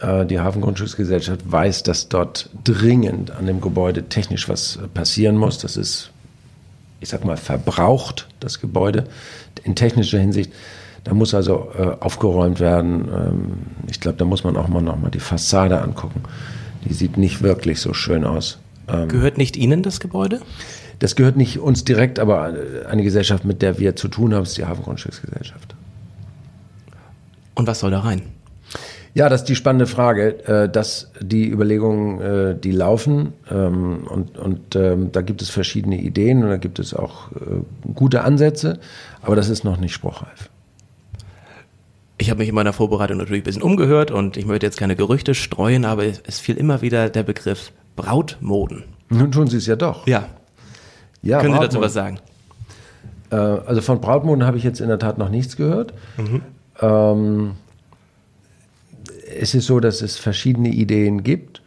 [0.00, 5.58] äh, die Hafengrundstücksgesellschaft, weiß, dass dort dringend an dem Gebäude technisch was passieren muss.
[5.58, 6.10] Das ist,
[7.02, 9.04] ich sag mal, verbraucht, das Gebäude
[9.64, 10.52] in technischer Hinsicht.
[11.04, 13.08] Da muss also äh, aufgeräumt werden.
[13.08, 13.52] Ähm,
[13.90, 16.22] ich glaube, da muss man auch mal nochmal die Fassade angucken.
[16.84, 18.58] Die sieht nicht wirklich so schön aus.
[18.88, 20.40] Ähm, gehört nicht Ihnen das Gebäude?
[21.00, 22.54] Das gehört nicht uns direkt, aber
[22.88, 25.74] eine Gesellschaft, mit der wir zu tun haben, ist die Hafengrundstücksgesellschaft.
[27.56, 28.22] Und was soll da rein?
[29.14, 34.38] Ja, das ist die spannende Frage, äh, dass die Überlegungen, äh, die laufen ähm, und,
[34.38, 38.80] und ähm, da gibt es verschiedene Ideen und da gibt es auch äh, gute Ansätze,
[39.20, 40.48] aber das ist noch nicht spruchreif.
[42.16, 44.96] Ich habe mich in meiner Vorbereitung natürlich ein bisschen umgehört und ich möchte jetzt keine
[44.96, 48.84] Gerüchte streuen, aber es fiel immer wieder der Begriff Brautmoden.
[49.10, 50.06] Nun tun Sie es ja doch.
[50.06, 50.28] Ja.
[51.20, 52.18] ja Können Sie dazu was sagen?
[53.30, 55.94] also von Brautmoden habe ich jetzt in der Tat noch nichts gehört.
[56.18, 56.42] Mhm.
[56.82, 57.52] Ähm,
[59.40, 61.62] es ist so, dass es verschiedene Ideen gibt.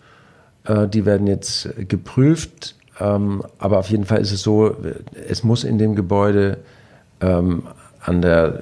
[0.66, 2.76] Äh, die werden jetzt geprüft.
[3.00, 4.76] Ähm, aber auf jeden Fall ist es so,
[5.28, 6.58] es muss in dem Gebäude
[7.22, 7.64] ähm,
[8.00, 8.60] an der,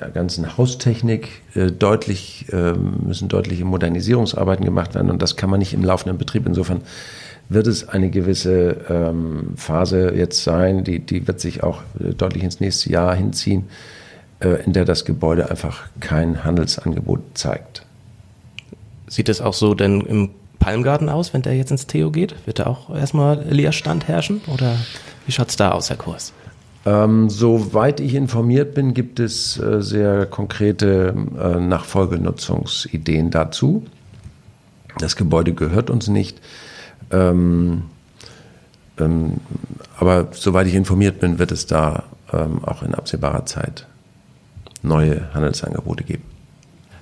[0.00, 5.10] der, ganzen Haustechnik äh, deutlich, äh, müssen deutliche Modernisierungsarbeiten gemacht werden.
[5.10, 6.46] Und das kann man nicht im laufenden Betrieb.
[6.46, 6.82] Insofern
[7.48, 12.44] wird es eine gewisse ähm, Phase jetzt sein, die, die wird sich auch äh, deutlich
[12.44, 13.68] ins nächste Jahr hinziehen,
[14.40, 17.86] äh, in der das Gebäude einfach kein Handelsangebot zeigt.
[19.08, 22.34] Sieht es auch so denn im Palmgarten aus, wenn der jetzt ins Theo geht?
[22.46, 24.40] Wird da auch erstmal Leerstand herrschen?
[24.52, 24.76] Oder
[25.26, 26.32] wie schaut es da aus, Herr Kurs?
[26.84, 33.84] Ähm, soweit ich informiert bin, gibt es äh, sehr konkrete äh, Nachfolgenutzungsideen dazu.
[34.98, 36.40] Das Gebäude gehört uns nicht.
[37.10, 37.84] Ähm,
[38.98, 39.34] ähm,
[39.98, 43.86] aber soweit ich informiert bin, wird es da ähm, auch in absehbarer Zeit
[44.82, 46.24] neue Handelsangebote geben.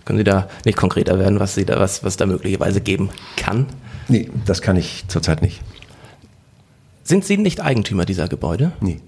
[0.06, 3.66] Können Sie da nicht konkreter werden, was Sie da, was, was da möglicherweise geben kann?
[4.08, 5.60] Nee, das kann ich zurzeit nicht.
[7.02, 8.72] Sind Sie nicht Eigentümer dieser Gebäude?
[8.80, 9.00] Nee.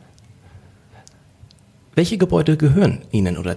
[1.95, 3.57] Welche Gebäude gehören Ihnen oder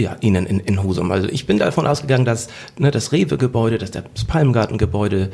[0.00, 1.10] ja, Ihnen in, in Husum?
[1.10, 2.48] Also ich bin davon ausgegangen, dass
[2.78, 5.30] ne, das Rewe-Gebäude, dass das Palmgarten-Gebäude,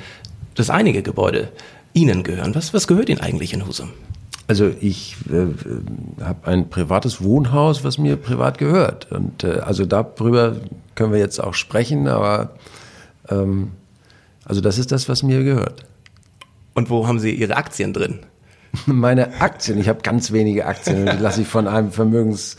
[0.55, 1.53] dass einige Gebäude
[1.93, 2.55] Ihnen gehören.
[2.55, 3.91] Was, was gehört Ihnen eigentlich in Husum?
[4.51, 9.13] Also ich äh, habe ein privates Wohnhaus, was mir privat gehört.
[9.13, 10.57] Und äh, also darüber
[10.97, 12.51] können wir jetzt auch sprechen, aber
[13.29, 13.71] ähm,
[14.45, 15.87] also das ist das, was mir gehört.
[16.75, 18.19] Und wo haben Sie Ihre Aktien drin?
[18.87, 22.57] Meine Aktien, ich habe ganz wenige Aktien, die lasse ich von einem Vermögens,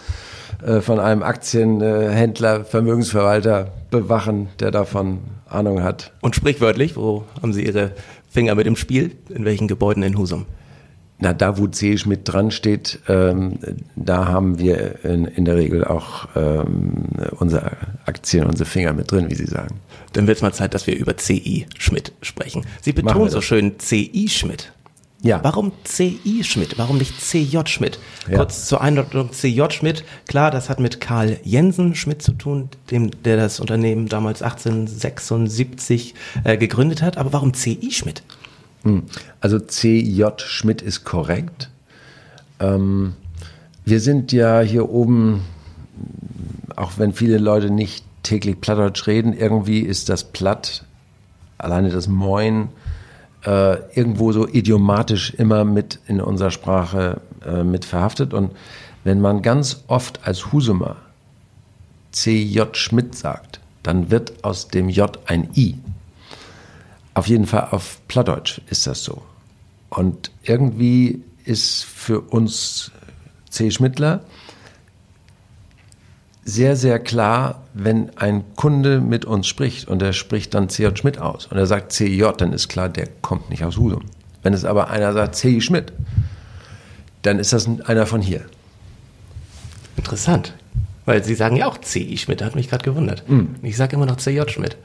[0.66, 6.14] äh, von einem Aktienhändler, Vermögensverwalter bewachen, der davon Ahnung hat.
[6.22, 7.92] Und sprichwörtlich, wo haben Sie Ihre
[8.30, 9.18] Finger mit im Spiel?
[9.28, 10.46] In welchen Gebäuden in Husum?
[11.22, 13.60] Na, da wo C mit dran steht, ähm,
[13.96, 19.30] da haben wir in, in der Regel auch ähm, unsere Aktien, unsere Finger mit drin,
[19.30, 19.80] wie Sie sagen.
[20.14, 22.66] Dann wird es mal Zeit, dass wir über CI Schmidt sprechen.
[22.82, 24.72] Sie betonen so schön CI Schmidt.
[25.22, 25.40] Ja.
[25.44, 26.80] Warum CI Schmidt?
[26.80, 28.00] Warum nicht CJ Schmidt?
[28.28, 28.38] Ja.
[28.38, 30.04] Kurz zur Einordnung CJ Schmidt.
[30.28, 36.16] Klar, das hat mit Karl Jensen Schmidt zu tun, dem, der das Unternehmen damals 1876
[36.44, 37.18] äh, gegründet hat.
[37.18, 38.24] Aber warum CI Schmidt?
[38.84, 39.04] Hm.
[39.40, 41.70] Also CJ Schmidt ist korrekt.
[42.60, 43.14] Ähm,
[43.86, 45.42] wir sind ja hier oben,
[46.76, 50.86] auch wenn viele Leute nicht täglich Plattdeutsch reden, irgendwie ist das Platt,
[51.58, 52.70] alleine das Moin,
[53.46, 58.34] äh, irgendwo so idiomatisch immer mit in unserer Sprache äh, mit verhaftet.
[58.34, 58.52] Und
[59.04, 60.98] wenn man ganz oft als Husumer
[62.12, 65.76] CJ Schmidt sagt, dann wird aus dem J ein I.
[67.14, 69.22] Auf jeden Fall auf Plattdeutsch ist das so.
[69.90, 72.92] Und irgendwie ist für uns
[73.50, 73.70] C.
[73.72, 74.22] Schmidtler
[76.44, 81.20] sehr, sehr klar, wenn ein Kunde mit uns spricht und er spricht dann CJ Schmidt
[81.20, 84.04] aus und er sagt CJ, dann ist klar, der kommt nicht aus Husum.
[84.42, 85.62] Wenn es aber einer sagt C.
[85.62, 85.94] Schmidt,
[87.22, 88.42] dann ist das einer von hier.
[89.98, 90.56] Interessant.
[91.06, 92.18] Weil Sie sagen ja auch C.
[92.18, 93.28] Schmidt, hat mich gerade gewundert.
[93.30, 93.56] Mm.
[93.62, 94.78] Ich sage immer noch CJ Schmidt.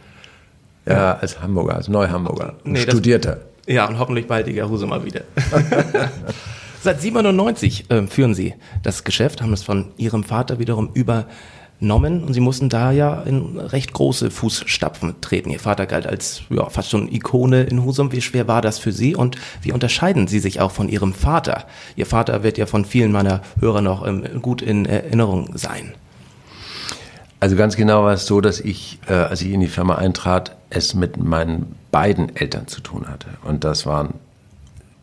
[0.86, 2.54] Ja, als Hamburger, als Neuhamburger.
[2.64, 3.38] Nee, Studierter.
[3.66, 5.22] Das, ja, und hoffentlich bald die Husumer wieder.
[6.82, 12.32] Seit 97 äh, führen Sie das Geschäft, haben es von Ihrem Vater wiederum übernommen und
[12.32, 15.50] Sie mussten da ja in recht große Fußstapfen treten.
[15.50, 18.12] Ihr Vater galt als ja, fast schon Ikone in Husum.
[18.12, 21.64] Wie schwer war das für Sie und wie unterscheiden Sie sich auch von Ihrem Vater?
[21.96, 25.94] Ihr Vater wird ja von vielen meiner Hörer noch ähm, gut in Erinnerung sein.
[27.40, 30.56] Also ganz genau war es so, dass ich, äh, als ich in die Firma eintrat,
[30.70, 33.28] es mit meinen beiden Eltern zu tun hatte.
[33.44, 34.14] Und das waren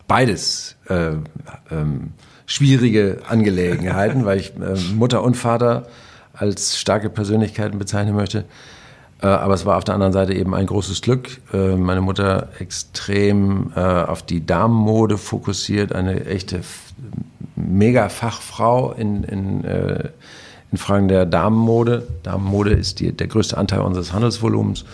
[0.07, 1.11] beides äh,
[1.71, 2.11] ähm,
[2.45, 5.87] schwierige Angelegenheiten, weil ich äh, Mutter und Vater
[6.33, 8.45] als starke Persönlichkeiten bezeichnen möchte.
[9.21, 11.39] Äh, aber es war auf der anderen Seite eben ein großes Glück.
[11.53, 16.61] Äh, meine Mutter extrem äh, auf die Damenmode fokussiert, eine echte
[17.55, 19.63] Mega-Fachfrau in, in
[20.73, 22.07] in Fragen der Damenmode.
[22.23, 24.85] Damenmode ist die, der größte Anteil unseres Handelsvolumens.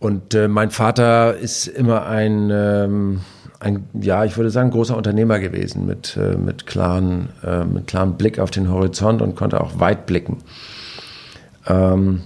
[0.00, 3.20] Und äh, mein Vater ist immer ein, ähm,
[3.60, 8.14] ein, ja, ich würde sagen, großer Unternehmer gewesen mit, äh, mit, klaren, äh, mit klarem
[8.14, 10.38] Blick auf den Horizont und konnte auch weit blicken.
[11.66, 12.22] Ähm,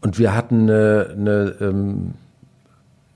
[0.00, 2.14] und wir hatten eine, eine ähm,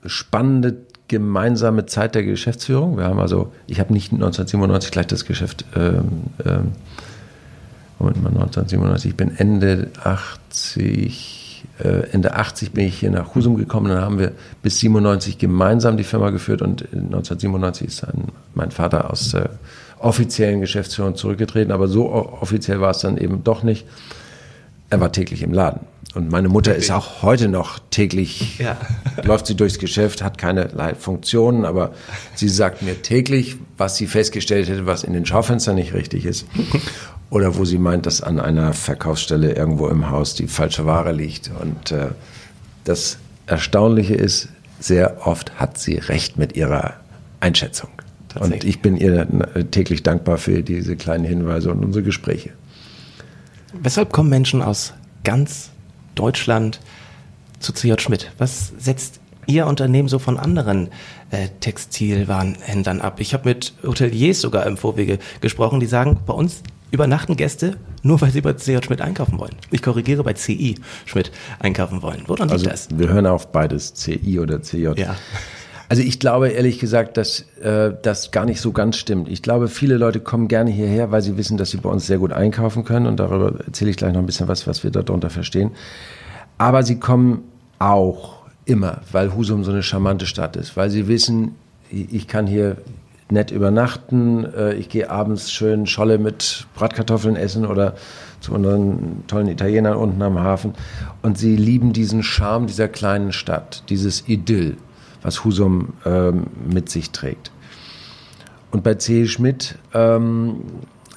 [0.05, 2.97] spannende gemeinsame Zeit der Geschäftsführung.
[2.97, 6.71] Wir haben also, ich habe nicht 1997 gleich das Geschäft, ähm, ähm,
[7.99, 13.55] Moment mal, 1997, ich bin Ende 80, äh, Ende 80 bin ich hier nach Husum
[13.55, 18.71] gekommen, dann haben wir bis 97 gemeinsam die Firma geführt und 1997 ist dann mein
[18.71, 19.49] Vater aus der
[19.99, 23.87] offiziellen Geschäftsführung zurückgetreten, aber so offiziell war es dann eben doch nicht.
[24.89, 25.81] Er war täglich im Laden.
[26.17, 28.75] Und meine Mutter ist auch heute noch täglich, ja.
[29.23, 31.93] läuft sie durchs Geschäft, hat keinerlei Funktionen, aber
[32.33, 36.47] sie sagt mir täglich, was sie festgestellt hätte, was in den Schaufenstern nicht richtig ist.
[37.29, 41.51] Oder wo sie meint, dass an einer Verkaufsstelle irgendwo im Haus die falsche Ware liegt.
[41.61, 42.07] Und äh,
[42.83, 44.49] das Erstaunliche ist,
[44.79, 46.95] sehr oft hat sie recht mit ihrer
[47.41, 47.89] Einschätzung.
[48.39, 49.27] Und ich bin ihr
[49.69, 52.53] täglich dankbar für diese kleinen Hinweise und unsere Gespräche.
[53.83, 55.69] Weshalb kommen Menschen aus ganz
[56.17, 56.81] Deutschland
[57.59, 58.31] zu CJ Schmidt?
[58.37, 60.89] Was setzt Ihr Unternehmen so von anderen
[61.31, 63.19] äh, Textilwarenhändlern ab?
[63.19, 66.61] Ich habe mit Hoteliers sogar im Vorwege gesprochen, die sagen, bei uns
[66.91, 69.55] übernachten Gäste nur, weil sie bei CJ Schmidt einkaufen wollen.
[69.71, 72.23] Ich korrigiere, bei CI Schmidt einkaufen wollen.
[72.27, 72.87] Woran also liegt das?
[72.91, 74.91] Wir hören auf beides, CI oder CJ.
[74.95, 75.15] Ja.
[75.89, 79.29] Also ich glaube ehrlich gesagt, dass äh, das gar nicht so ganz stimmt.
[79.29, 82.17] Ich glaube, viele Leute kommen gerne hierher, weil sie wissen, dass sie bei uns sehr
[82.17, 83.07] gut einkaufen können.
[83.07, 85.71] Und darüber erzähle ich gleich noch ein bisschen was, was wir darunter verstehen.
[86.57, 87.43] Aber sie kommen
[87.79, 91.55] auch immer, weil Husum so eine charmante Stadt ist, weil sie wissen,
[91.89, 92.77] ich kann hier
[93.29, 97.95] nett übernachten, äh, ich gehe abends schön Scholle mit Bratkartoffeln essen oder
[98.39, 100.73] zu unseren tollen Italienern unten am Hafen.
[101.21, 104.77] Und sie lieben diesen Charme dieser kleinen Stadt, dieses Idyll
[105.27, 107.51] was Husum ähm, mit sich trägt.
[108.71, 109.27] Und bei C.
[109.27, 110.61] Schmidt ähm,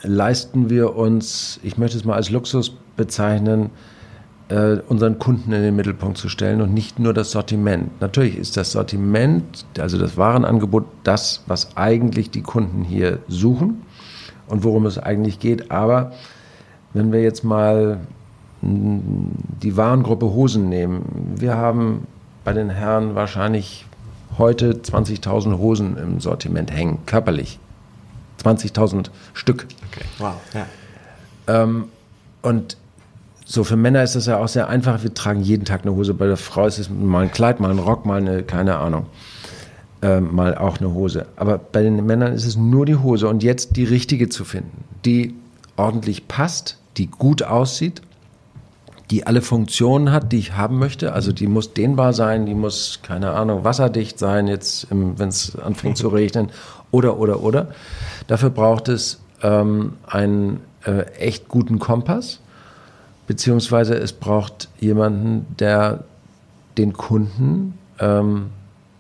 [0.02, 3.70] leisten wir uns, ich möchte es mal als Luxus bezeichnen,
[4.48, 8.00] äh, unseren Kunden in den Mittelpunkt zu stellen und nicht nur das Sortiment.
[8.00, 13.82] Natürlich ist das Sortiment, also das Warenangebot, das, was eigentlich die Kunden hier suchen
[14.48, 15.70] und worum es eigentlich geht.
[15.70, 16.10] Aber
[16.94, 18.00] wenn wir jetzt mal
[18.60, 22.08] die Warengruppe Hosen nehmen, wir haben
[22.42, 23.86] bei den Herren wahrscheinlich
[24.40, 27.60] heute 20.000 Hosen im Sortiment hängen, körperlich.
[28.42, 29.66] 20.000 Stück.
[29.92, 30.04] Okay.
[30.18, 30.34] Wow.
[30.54, 30.66] Ja.
[31.46, 31.84] Ähm,
[32.42, 32.76] und
[33.44, 35.02] so für Männer ist das ja auch sehr einfach.
[35.02, 36.14] Wir tragen jeden Tag eine Hose.
[36.14, 39.06] Bei der Frau ist es mal ein Kleid, mal ein Rock, mal eine, keine Ahnung,
[40.02, 41.26] ähm, mal auch eine Hose.
[41.36, 44.84] Aber bei den Männern ist es nur die Hose und jetzt die richtige zu finden,
[45.04, 45.34] die
[45.76, 48.02] ordentlich passt, die gut aussieht
[49.10, 51.12] die alle Funktionen hat, die ich haben möchte.
[51.12, 55.96] Also die muss dehnbar sein, die muss, keine Ahnung, wasserdicht sein, jetzt wenn es anfängt
[55.96, 56.50] zu regnen,
[56.92, 57.68] oder, oder, oder.
[58.26, 62.40] Dafür braucht es ähm, einen äh, echt guten Kompass,
[63.26, 66.04] beziehungsweise es braucht jemanden, der
[66.78, 68.46] den Kunden ähm,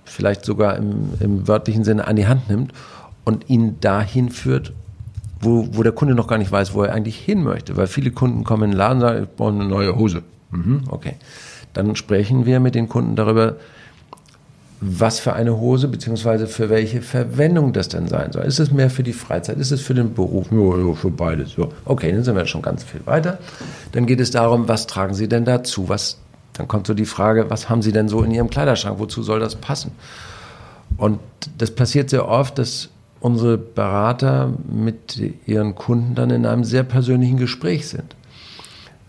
[0.04, 2.72] vielleicht sogar im, im wörtlichen Sinne an die Hand nimmt
[3.24, 4.72] und ihn dahin führt,
[5.40, 7.76] wo, wo der Kunde noch gar nicht weiß, wo er eigentlich hin möchte.
[7.76, 10.22] Weil viele Kunden kommen in den Laden und sagen, ich brauche eine neue Hose.
[10.50, 11.14] Mhm, okay.
[11.72, 13.56] Dann sprechen wir mit den Kunden darüber,
[14.80, 18.44] was für eine Hose beziehungsweise für welche Verwendung das denn sein soll.
[18.44, 19.58] Ist es mehr für die Freizeit?
[19.58, 20.50] Ist es für den Beruf?
[20.50, 21.56] Ja, ja, für beides.
[21.56, 21.68] Ja.
[21.84, 23.38] Okay, dann sind wir schon ganz viel weiter.
[23.92, 25.88] Dann geht es darum, was tragen Sie denn dazu?
[25.88, 26.18] Was,
[26.54, 28.98] dann kommt so die Frage, was haben Sie denn so in Ihrem Kleiderschrank?
[28.98, 29.92] Wozu soll das passen?
[30.96, 31.20] Und
[31.58, 32.88] das passiert sehr oft, dass
[33.20, 38.16] unsere Berater mit ihren Kunden dann in einem sehr persönlichen Gespräch sind,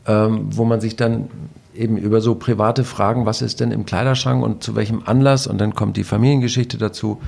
[0.06, 1.30] ähm, wo man sich dann
[1.74, 5.60] eben über so private Fragen, was ist denn im Kleiderschrank und zu welchem Anlass, und
[5.60, 7.22] dann kommt die Familiengeschichte dazu.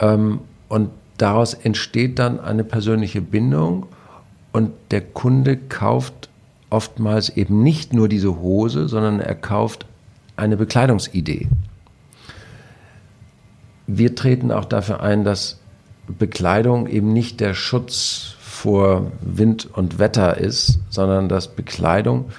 [0.00, 3.86] Ähm, und daraus entsteht dann eine persönliche Bindung
[4.52, 6.30] und der Kunde kauft
[6.70, 9.86] oftmals eben nicht nur diese Hose, sondern er kauft
[10.36, 11.48] eine Bekleidungsidee.
[13.86, 15.58] Wir treten auch dafür ein, dass
[16.08, 22.30] Bekleidung eben nicht der Schutz vor Wind und Wetter ist, sondern dass Bekleidung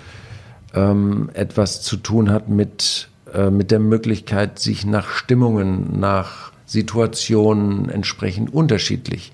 [0.74, 7.90] ähm, etwas zu tun hat mit, äh, mit der Möglichkeit, sich nach Stimmungen, nach Situationen
[7.90, 9.32] entsprechend unterschiedlich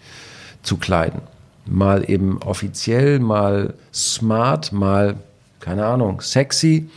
[0.61, 1.21] zu kleiden.
[1.65, 5.15] Mal eben offiziell, mal smart, mal,
[5.59, 6.89] keine Ahnung, sexy,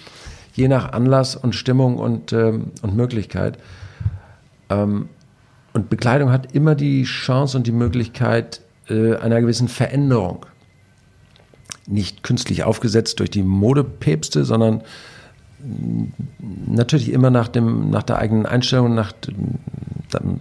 [0.54, 3.58] je nach Anlass und Stimmung und, ähm, und Möglichkeit.
[4.68, 5.08] Ähm,
[5.78, 10.44] und Bekleidung hat immer die Chance und die Möglichkeit äh, einer gewissen Veränderung.
[11.86, 14.82] nicht künstlich aufgesetzt durch die Modepäpste, sondern
[16.66, 19.12] natürlich immer nach, dem, nach der eigenen Einstellung, nach,
[20.10, 20.40] dann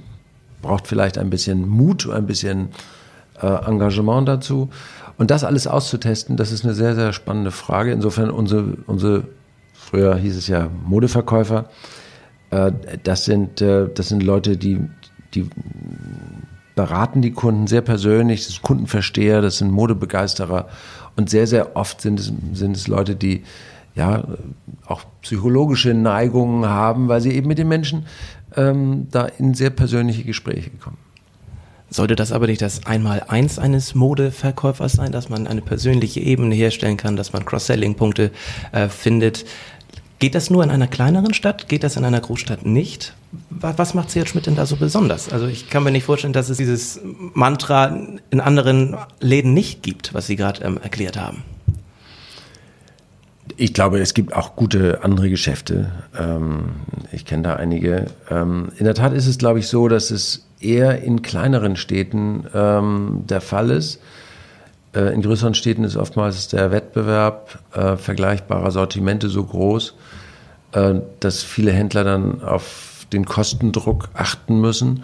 [0.62, 2.70] braucht vielleicht ein bisschen Mut, ein bisschen
[3.42, 4.70] äh, Engagement dazu.
[5.18, 7.92] Und das alles auszutesten, das ist eine sehr, sehr spannende Frage.
[7.92, 9.24] Insofern unsere, unsere
[9.74, 11.70] früher hieß es ja Modeverkäufer,
[12.50, 12.72] äh,
[13.04, 14.80] das, sind, äh, das sind Leute, die,
[15.34, 15.50] die
[16.76, 20.68] beraten die Kunden sehr persönlich, das sind Kundenversteher, das sind Modebegeisterer
[21.16, 23.44] und sehr, sehr oft sind es, sind es Leute, die
[23.96, 24.24] ja
[24.86, 28.06] auch psychologische Neigungen haben, weil sie eben mit den Menschen
[28.56, 30.98] ähm, da in sehr persönliche Gespräche kommen.
[31.90, 36.98] Sollte das aber nicht das Einmal-Eins eines Modeverkäufers sein, dass man eine persönliche Ebene herstellen
[36.98, 38.32] kann, dass man Cross-Selling-Punkte
[38.74, 39.46] äh, findet?
[40.20, 41.70] Geht das nur in einer kleineren Stadt?
[41.70, 43.13] Geht das in einer Großstadt nicht?
[43.51, 45.32] Was macht Seat Schmidt denn da so besonders?
[45.32, 46.99] Also ich kann mir nicht vorstellen, dass es dieses
[47.34, 47.95] Mantra
[48.32, 51.43] in anderen Läden nicht gibt, was Sie gerade ähm, erklärt haben.
[53.57, 55.91] Ich glaube, es gibt auch gute andere Geschäfte.
[56.18, 56.76] Ähm,
[57.11, 58.07] ich kenne da einige.
[58.30, 62.45] Ähm, in der Tat ist es, glaube ich, so, dass es eher in kleineren Städten
[62.53, 63.99] ähm, der Fall ist.
[64.93, 69.95] Äh, in größeren Städten ist oftmals der Wettbewerb äh, vergleichbarer Sortimente so groß,
[70.72, 75.03] dass viele Händler dann auf den Kostendruck achten müssen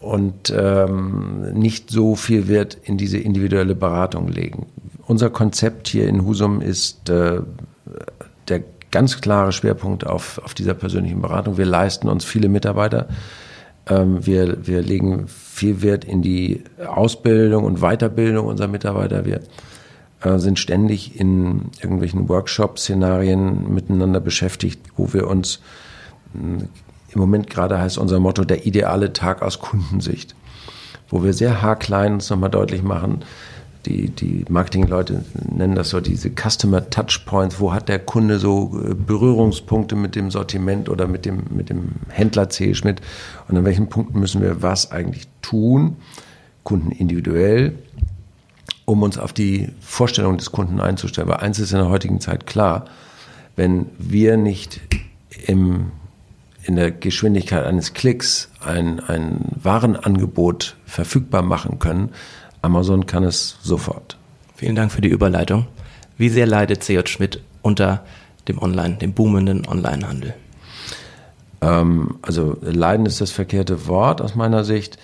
[0.00, 4.66] und ähm, nicht so viel Wert in diese individuelle Beratung legen.
[5.06, 7.40] Unser Konzept hier in Husum ist äh,
[8.48, 11.58] der ganz klare Schwerpunkt auf, auf dieser persönlichen Beratung.
[11.58, 13.08] Wir leisten uns viele Mitarbeiter.
[13.88, 19.24] Ähm, wir, wir legen viel Wert in die Ausbildung und Weiterbildung unserer Mitarbeiter.
[19.24, 19.40] Wir
[20.22, 25.60] äh, sind ständig in irgendwelchen Workshop-Szenarien miteinander beschäftigt, wo wir uns
[26.32, 26.68] hm,
[27.10, 30.34] im Moment gerade heißt unser Motto der ideale Tag aus Kundensicht,
[31.08, 33.24] wo wir sehr haarklein uns nochmal deutlich machen,
[33.86, 37.60] die, die Marketingleute nennen das so diese Customer Touchpoints.
[37.60, 41.92] Wo hat der Kunde so äh, Berührungspunkte mit dem Sortiment oder mit dem, mit dem
[42.08, 43.00] Händler C-Schmidt?
[43.48, 45.96] Und an welchen Punkten müssen wir was eigentlich tun,
[46.64, 47.78] Kunden individuell,
[48.86, 51.28] um uns auf die Vorstellung des Kunden einzustellen?
[51.28, 52.86] Weil eins ist in der heutigen Zeit klar,
[53.56, 54.80] wenn wir nicht
[55.46, 55.92] im,
[56.62, 62.10] in der Geschwindigkeit eines Klicks ein, ein Warenangebot verfügbar machen können,
[62.62, 64.16] Amazon kann es sofort.
[64.54, 65.66] Vielen Dank für die Überleitung.
[66.18, 68.04] Wie sehr leidet CJ Schmidt unter
[68.48, 70.34] dem Online, dem boomenden Onlinehandel?
[71.60, 74.98] Ähm, also leiden ist das verkehrte Wort aus meiner Sicht.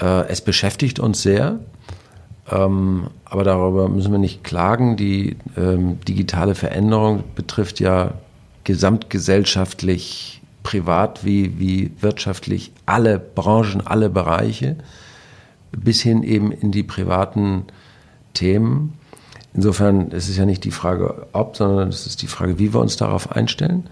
[0.00, 1.60] Äh, es beschäftigt uns sehr,
[2.52, 4.96] ähm, aber darüber müssen wir nicht klagen.
[4.96, 8.14] Die ähm, digitale Veränderung betrifft ja
[8.64, 14.76] gesamtgesellschaftlich, privat wie, wie wirtschaftlich alle Branchen, alle Bereiche
[15.72, 17.64] bis hin eben in die privaten
[18.34, 18.92] Themen.
[19.54, 22.80] Insofern ist es ja nicht die Frage ob, sondern es ist die Frage, wie wir
[22.80, 23.88] uns darauf einstellen.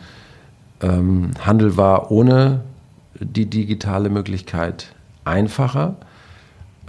[0.83, 2.61] Ähm, Handel war ohne
[3.19, 4.95] die digitale Möglichkeit
[5.25, 5.97] einfacher,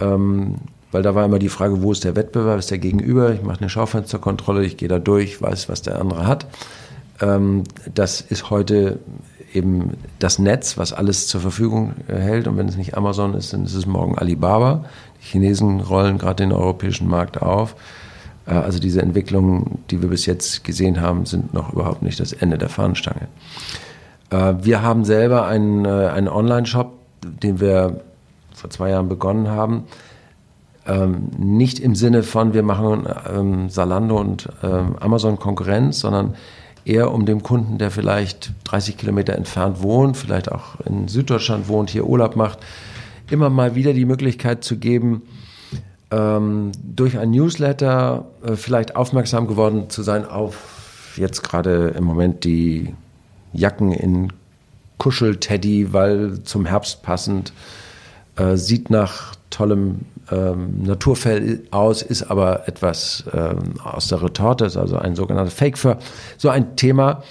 [0.00, 0.56] ähm,
[0.92, 3.60] weil da war immer die Frage, wo ist der Wettbewerb, ist der Gegenüber, ich mache
[3.60, 6.46] eine Schaufensterkontrolle, ich gehe da durch, weiß, was der andere hat.
[7.20, 7.64] Ähm,
[7.94, 9.00] das ist heute
[9.54, 12.46] eben das Netz, was alles zur Verfügung hält.
[12.48, 14.84] Und wenn es nicht Amazon ist, dann ist es morgen Alibaba.
[15.20, 17.74] Die Chinesen rollen gerade den europäischen Markt auf.
[18.46, 22.32] Äh, also diese Entwicklungen, die wir bis jetzt gesehen haben, sind noch überhaupt nicht das
[22.32, 23.28] Ende der Fahnenstange.
[24.30, 28.00] Äh, wir haben selber einen, äh, einen Online-Shop, den wir
[28.54, 29.84] vor zwei Jahren begonnen haben.
[30.86, 36.34] Ähm, nicht im Sinne von, wir machen ähm, Salando und ähm, Amazon Konkurrenz, sondern
[36.84, 41.90] eher um dem Kunden, der vielleicht 30 Kilometer entfernt wohnt, vielleicht auch in Süddeutschland wohnt,
[41.90, 42.58] hier Urlaub macht,
[43.30, 45.22] immer mal wieder die Möglichkeit zu geben,
[46.10, 52.44] ähm, durch ein Newsletter äh, vielleicht aufmerksam geworden zu sein auf jetzt gerade im Moment
[52.44, 52.94] die
[53.52, 54.32] Jacken in
[54.98, 57.52] Kuschelteddy, weil zum Herbst passend,
[58.36, 60.00] äh, sieht nach tollem
[60.32, 65.78] ähm, Naturfell aus, ist aber etwas ähm, aus der Retorte, ist also ein sogenannter Fake
[65.78, 65.98] Fur.
[66.38, 67.22] So ein Thema,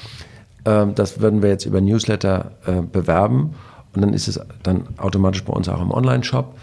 [0.65, 3.55] ähm, das würden wir jetzt über Newsletter äh, bewerben
[3.93, 6.55] und dann ist es dann automatisch bei uns auch im Online-Shop.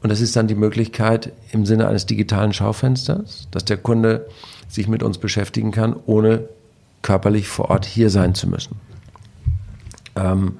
[0.00, 4.26] Und das ist dann die Möglichkeit im Sinne eines digitalen Schaufensters, dass der Kunde
[4.68, 6.44] sich mit uns beschäftigen kann, ohne
[7.02, 8.76] körperlich vor Ort hier sein zu müssen.
[10.14, 10.58] Ähm,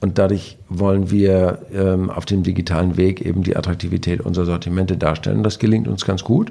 [0.00, 5.42] und dadurch wollen wir ähm, auf dem digitalen Weg eben die Attraktivität unserer Sortimente darstellen.
[5.42, 6.50] Das gelingt uns ganz gut.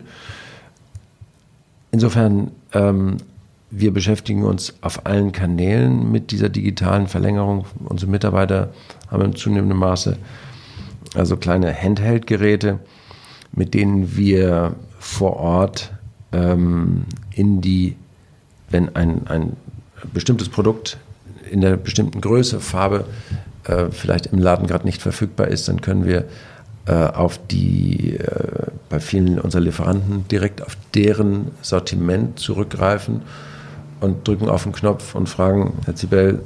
[1.92, 3.18] Insofern, ähm,
[3.72, 7.66] wir beschäftigen uns auf allen Kanälen mit dieser digitalen Verlängerung.
[7.86, 8.70] Unsere Mitarbeiter
[9.10, 10.18] haben in zunehmendem Maße
[11.16, 12.80] also kleine Handheld-Geräte,
[13.52, 15.92] mit denen wir vor Ort
[16.32, 17.96] ähm, in die,
[18.70, 19.56] wenn ein, ein
[20.14, 21.00] bestimmtes Produkt
[21.52, 23.06] in der bestimmten Größe, Farbe
[23.66, 26.26] äh, vielleicht im Laden gerade nicht verfügbar ist, dann können wir
[26.86, 33.22] äh, auf die, äh, bei vielen unserer Lieferanten direkt auf deren Sortiment zurückgreifen
[34.02, 36.42] und drücken auf den Knopf und fragen, Herr Zibel,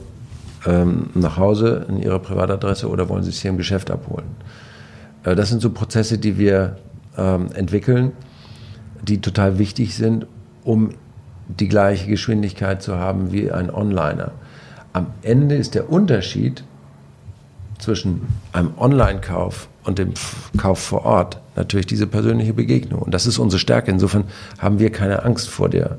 [0.65, 4.27] ähm, nach Hause in Ihrer Privatadresse oder wollen Sie es hier im Geschäft abholen?
[5.23, 6.77] Äh, das sind so Prozesse, die wir
[7.17, 8.11] ähm, entwickeln,
[9.01, 10.25] die total wichtig sind,
[10.63, 10.91] um
[11.47, 14.31] die gleiche Geschwindigkeit zu haben wie ein Onliner.
[14.93, 16.63] Am Ende ist der Unterschied
[17.79, 20.13] zwischen einem Online-Kauf und dem
[20.57, 23.01] Kauf vor Ort natürlich diese persönliche Begegnung.
[23.01, 23.91] Und das ist unsere Stärke.
[23.91, 24.25] Insofern
[24.59, 25.97] haben wir keine Angst vor der,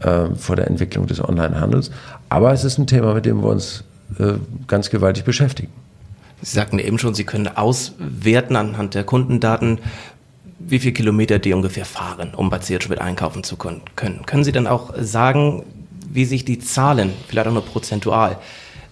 [0.00, 1.90] äh, vor der Entwicklung des Online-Handels.
[2.28, 3.84] Aber es ist ein Thema, mit dem wir uns
[4.18, 4.34] äh,
[4.66, 5.72] ganz gewaltig beschäftigen.
[6.42, 9.78] Sie sagten eben schon, Sie können auswerten anhand der Kundendaten,
[10.58, 13.82] wie viele Kilometer die ungefähr fahren, um bei Zierschmidt einkaufen zu können.
[13.94, 15.64] Können Sie dann auch sagen,
[16.12, 18.38] wie sich die Zahlen, vielleicht auch nur prozentual,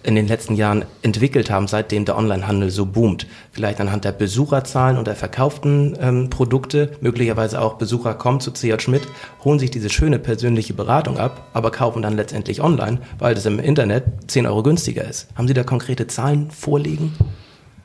[0.05, 3.25] in den letzten Jahren entwickelt haben, seitdem der Onlinehandel so boomt.
[3.51, 8.79] Vielleicht anhand der Besucherzahlen und der verkauften ähm, Produkte, möglicherweise auch Besucher kommen zu CJ
[8.79, 9.07] Schmidt,
[9.43, 13.59] holen sich diese schöne persönliche Beratung ab, aber kaufen dann letztendlich online, weil das im
[13.59, 15.27] Internet 10 Euro günstiger ist.
[15.35, 17.13] Haben Sie da konkrete Zahlen vorliegen?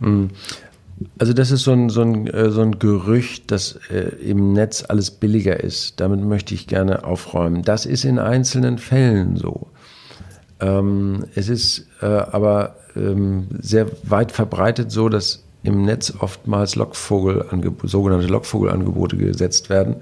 [0.00, 0.30] Hm.
[1.18, 4.84] Also das ist so ein, so ein, äh, so ein Gerücht, dass äh, im Netz
[4.86, 6.00] alles billiger ist.
[6.00, 7.62] Damit möchte ich gerne aufräumen.
[7.62, 9.68] Das ist in einzelnen Fällen so.
[10.60, 17.46] Ähm, es ist äh, aber ähm, sehr weit verbreitet so, dass im Netz oftmals Lockvogel,
[17.84, 19.96] sogenannte Lockvogelangebote gesetzt werden,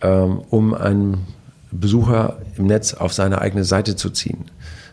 [0.00, 1.26] ähm, um einen
[1.70, 4.46] Besucher im Netz auf seine eigene Seite zu ziehen.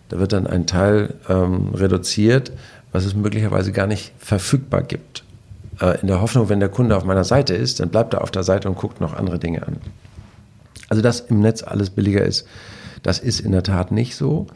[0.10, 2.52] Da wird dann ein Teil ähm, reduziert,
[2.96, 5.24] was es möglicherweise gar nicht verfügbar gibt.
[5.82, 8.32] Äh, in der Hoffnung, wenn der Kunde auf meiner Seite ist, dann bleibt er auf
[8.32, 9.78] der Seite und guckt noch andere Dinge an.
[10.88, 12.48] Also, dass im Netz alles billiger ist,
[13.04, 14.48] das ist in der Tat nicht so.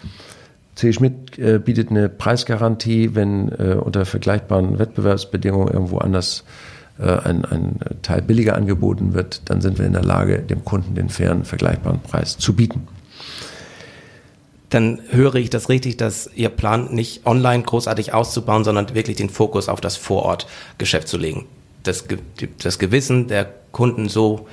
[0.76, 0.94] C.
[0.94, 6.46] Schmidt äh, bietet eine Preisgarantie, wenn äh, unter vergleichbaren Wettbewerbsbedingungen irgendwo anders
[6.98, 10.96] äh, ein, ein Teil billiger angeboten wird, dann sind wir in der Lage, dem Kunden
[10.96, 12.88] den fairen, vergleichbaren Preis zu bieten
[14.70, 19.30] dann höre ich das richtig, dass Ihr Plan nicht online großartig auszubauen, sondern wirklich den
[19.30, 21.45] Fokus auf das Vorortgeschäft zu legen.
[21.84, 22.05] Das,
[22.61, 24.47] das Gewissen der Kunden so,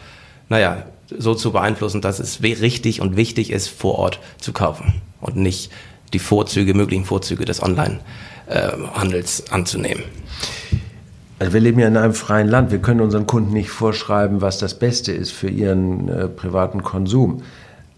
[0.49, 0.85] naja,
[1.17, 5.71] so zu beeinflussen, dass es richtig und wichtig ist, vor Ort zu kaufen und nicht
[6.13, 10.05] die Vorzüge, möglichen Vorzüge des Online-Handels anzunehmen.
[11.39, 12.71] Also wir leben ja in einem freien Land.
[12.71, 17.43] Wir können unseren Kunden nicht vorschreiben, was das Beste ist für ihren äh, privaten Konsum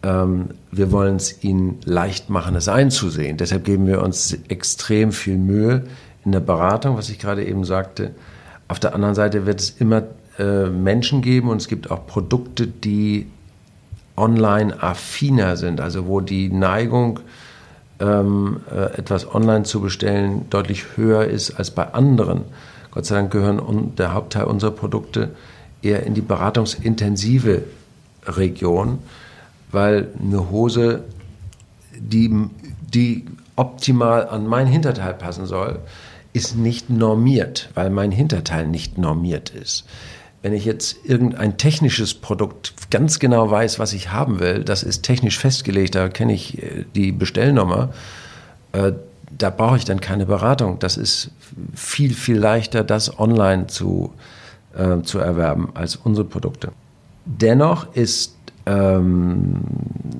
[0.01, 3.36] wir wollen es ihnen leicht machen, es einzusehen.
[3.36, 5.84] Deshalb geben wir uns extrem viel Mühe
[6.24, 8.12] in der Beratung, was ich gerade eben sagte.
[8.68, 10.05] Auf der anderen Seite wird es immer
[10.38, 13.26] äh, Menschen geben und es gibt auch Produkte, die
[14.16, 17.20] online affiner sind, also wo die Neigung,
[18.01, 22.42] ähm, äh, etwas online zu bestellen, deutlich höher ist als bei anderen.
[22.92, 25.30] Gott sei Dank gehören der Hauptteil unserer Produkte
[25.82, 27.62] eher in die beratungsintensive
[28.26, 28.99] Region
[29.70, 31.04] weil eine Hose,
[31.98, 32.30] die,
[32.92, 35.80] die optimal an mein Hinterteil passen soll,
[36.32, 39.84] ist nicht normiert, weil mein Hinterteil nicht normiert ist.
[40.40, 45.02] Wenn ich jetzt irgendein technisches Produkt ganz genau weiß, was ich haben will, das ist
[45.02, 47.92] technisch festgelegt, da kenne ich äh, die Bestellnummer,
[48.72, 48.92] äh,
[49.36, 50.78] da brauche ich dann keine Beratung.
[50.78, 51.30] Das ist
[51.74, 54.14] viel, viel leichter, das online zu,
[54.76, 56.72] äh, zu erwerben als unsere Produkte.
[57.24, 58.38] Dennoch ist
[58.68, 59.60] ähm,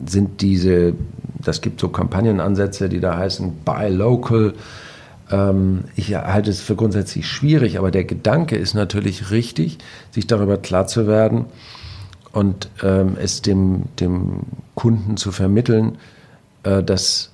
[0.07, 0.95] sind diese,
[1.39, 4.55] das gibt so Kampagnenansätze, die da heißen Buy Local.
[5.31, 9.79] Ähm, ich halte es für grundsätzlich schwierig, aber der Gedanke ist natürlich richtig,
[10.11, 11.45] sich darüber klar zu werden
[12.33, 14.41] und ähm, es dem, dem
[14.75, 15.99] Kunden zu vermitteln,
[16.63, 17.31] äh, dass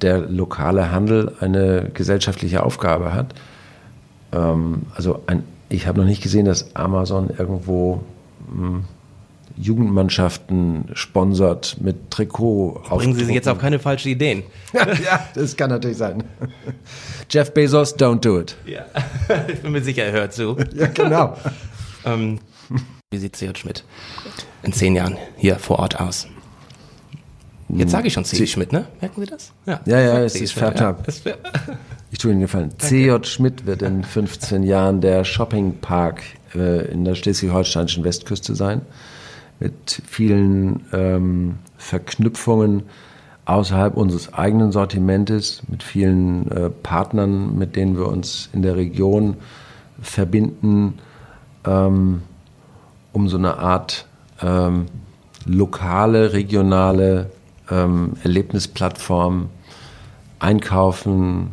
[0.00, 3.34] der lokale Handel eine gesellschaftliche Aufgabe hat.
[4.32, 8.00] Ähm, also ein, ich habe noch nicht gesehen, dass Amazon irgendwo
[8.48, 8.84] mh, hm,
[9.58, 12.82] Jugendmannschaften sponsert mit Trikot.
[12.90, 14.42] Bringen Sie sich jetzt auf keine falschen Ideen.
[14.74, 16.24] ja, das kann natürlich sein.
[17.30, 18.56] Jeff Bezos, don't do it.
[18.66, 18.84] Ja,
[19.48, 20.56] ich bin mir sicher, er hört zu.
[20.74, 21.36] Ja, genau.
[22.04, 22.38] ähm,
[23.10, 23.56] wie sieht C.J.
[23.56, 23.84] Schmidt
[24.62, 26.26] in zehn Jahren hier vor Ort aus?
[27.68, 28.46] Jetzt sage ich schon C.
[28.46, 28.86] Schmidt, ne?
[29.00, 29.52] Merken Sie das?
[29.66, 30.98] Ja, ja, ja es ist Fairtag.
[31.24, 31.34] Ja,
[32.10, 32.72] ich tue Ihnen gefallen.
[32.78, 33.26] C.J.
[33.26, 36.22] Schmidt wird in 15 Jahren der Shoppingpark
[36.54, 38.82] äh, in der schleswig-holsteinischen Westküste sein
[39.60, 42.84] mit vielen ähm, Verknüpfungen
[43.46, 49.36] außerhalb unseres eigenen Sortimentes, mit vielen äh, Partnern, mit denen wir uns in der Region
[50.02, 50.94] verbinden,
[51.64, 52.22] ähm,
[53.12, 54.06] um so eine Art
[54.42, 54.86] ähm,
[55.46, 57.30] lokale, regionale
[57.70, 59.48] ähm, Erlebnisplattform,
[60.38, 61.50] einkaufen,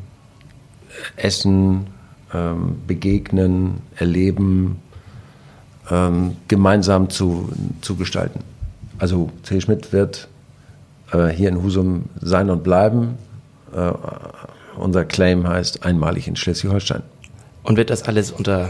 [1.15, 1.87] essen,
[2.33, 4.81] ähm, begegnen, erleben,
[5.89, 7.49] ähm, gemeinsam zu,
[7.81, 8.39] zu gestalten.
[8.99, 9.59] Also C.
[9.59, 10.27] Schmidt wird
[11.11, 13.17] äh, hier in Husum sein und bleiben.
[13.75, 13.91] Äh,
[14.77, 17.03] unser Claim heißt einmalig in Schleswig-Holstein.
[17.63, 18.69] Und wird das alles unter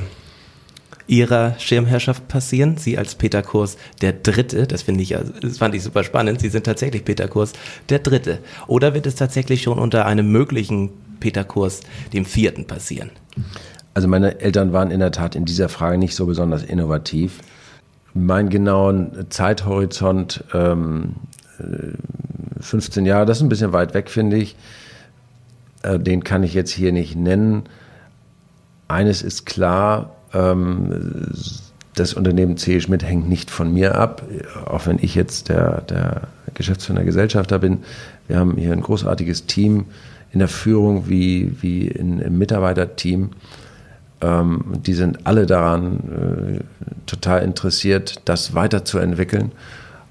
[1.07, 2.77] Ihrer Schirmherrschaft passieren?
[2.77, 5.09] Sie als Peter Kurs der Dritte, das finde ich
[5.41, 6.39] das fand ich super spannend.
[6.39, 7.53] Sie sind tatsächlich Peter Kurs
[7.89, 8.39] der Dritte.
[8.67, 11.81] Oder wird es tatsächlich schon unter einem möglichen Peter Kurs
[12.13, 13.09] dem Vierten passieren?
[13.93, 17.39] Also meine Eltern waren in der Tat in dieser Frage nicht so besonders innovativ.
[18.13, 21.15] Mein genauen Zeithorizont, ähm,
[22.59, 24.55] 15 Jahre, das ist ein bisschen weit weg, finde ich.
[25.83, 27.63] Äh, den kann ich jetzt hier nicht nennen.
[28.87, 31.31] Eines ist klar, ähm,
[31.95, 32.79] das Unternehmen C.
[32.81, 34.23] Schmidt hängt nicht von mir ab,
[34.65, 37.83] auch wenn ich jetzt der, der Geschäftsführer Gesellschafter bin.
[38.27, 39.85] Wir haben hier ein großartiges Team
[40.31, 43.31] in der Führung wie, wie in, im Mitarbeiterteam.
[44.23, 46.63] Ähm, die sind alle daran äh,
[47.05, 49.51] total interessiert, das weiterzuentwickeln.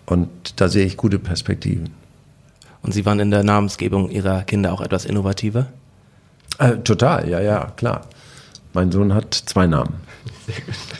[0.04, 1.94] Und da sehe ich gute Perspektiven.
[2.82, 5.68] Und Sie waren in der Namensgebung Ihrer Kinder auch etwas innovativer?
[6.58, 8.02] Äh, total, ja, ja, klar.
[8.74, 9.94] Mein Sohn hat zwei Namen.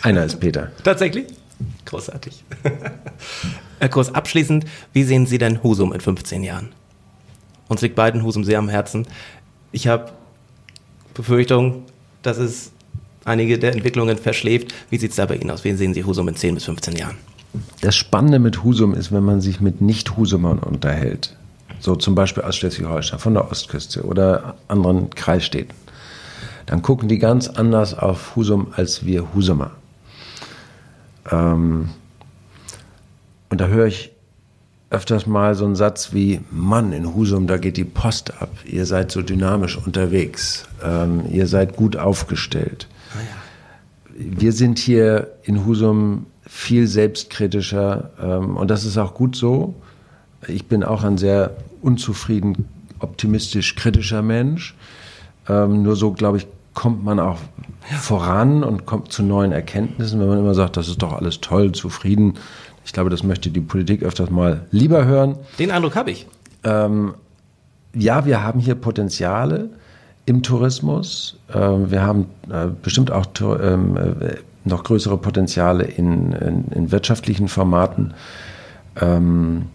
[0.02, 0.70] Einer ist Peter.
[0.82, 1.26] Tatsächlich?
[1.84, 2.44] Großartig.
[3.78, 6.70] Herr Kurs, abschließend, wie sehen Sie denn Husum in 15 Jahren?
[7.68, 9.06] Uns liegt beiden Husum sehr am Herzen.
[9.70, 10.12] Ich habe
[11.14, 11.84] Befürchtung,
[12.22, 12.71] dass es
[13.24, 14.74] einige der Entwicklungen verschläft.
[14.90, 15.64] Wie sieht es da bei Ihnen aus?
[15.64, 17.16] Wie sehen Sie Husum in 10 bis 15 Jahren?
[17.80, 21.36] Das Spannende mit Husum ist, wenn man sich mit Nicht-Husumern unterhält,
[21.80, 25.74] so zum Beispiel aus Schleswig-Holstein, von der Ostküste oder anderen Kreisstädten,
[26.66, 29.72] dann gucken die ganz anders auf Husum als wir Husumer.
[31.30, 31.90] Ähm,
[33.50, 34.12] und da höre ich
[34.92, 38.50] öfters mal so einen Satz wie, Mann, in Husum, da geht die Post ab.
[38.64, 40.66] Ihr seid so dynamisch unterwegs.
[40.84, 42.88] Ähm, ihr seid gut aufgestellt.
[44.14, 49.74] Wir sind hier in Husum viel selbstkritischer ähm, und das ist auch gut so.
[50.48, 54.74] Ich bin auch ein sehr unzufrieden, optimistisch kritischer Mensch.
[55.48, 57.38] Ähm, nur so, glaube ich, kommt man auch
[57.90, 57.96] ja.
[57.96, 61.72] voran und kommt zu neuen Erkenntnissen, wenn man immer sagt, das ist doch alles toll,
[61.72, 62.34] zufrieden.
[62.84, 65.36] Ich glaube, das möchte die Politik öfters mal lieber hören.
[65.58, 66.26] Den Eindruck habe ich.
[66.64, 67.14] Ähm,
[67.94, 69.70] ja, wir haben hier Potenziale
[70.26, 71.38] im Tourismus.
[71.52, 77.48] Ähm, wir haben äh, bestimmt auch ähm, äh, noch größere Potenziale in, in, in wirtschaftlichen
[77.48, 78.14] Formaten.
[79.00, 79.66] Ähm,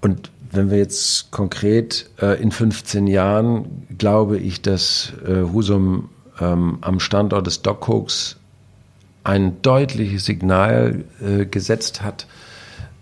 [0.00, 7.46] und wenn wir jetzt konkret äh, in 15 Jahren, glaube ich, dass Husum am Standort
[7.46, 8.36] des Dockhooks
[9.24, 11.04] ein deutliches Signal
[11.50, 12.26] gesetzt hat,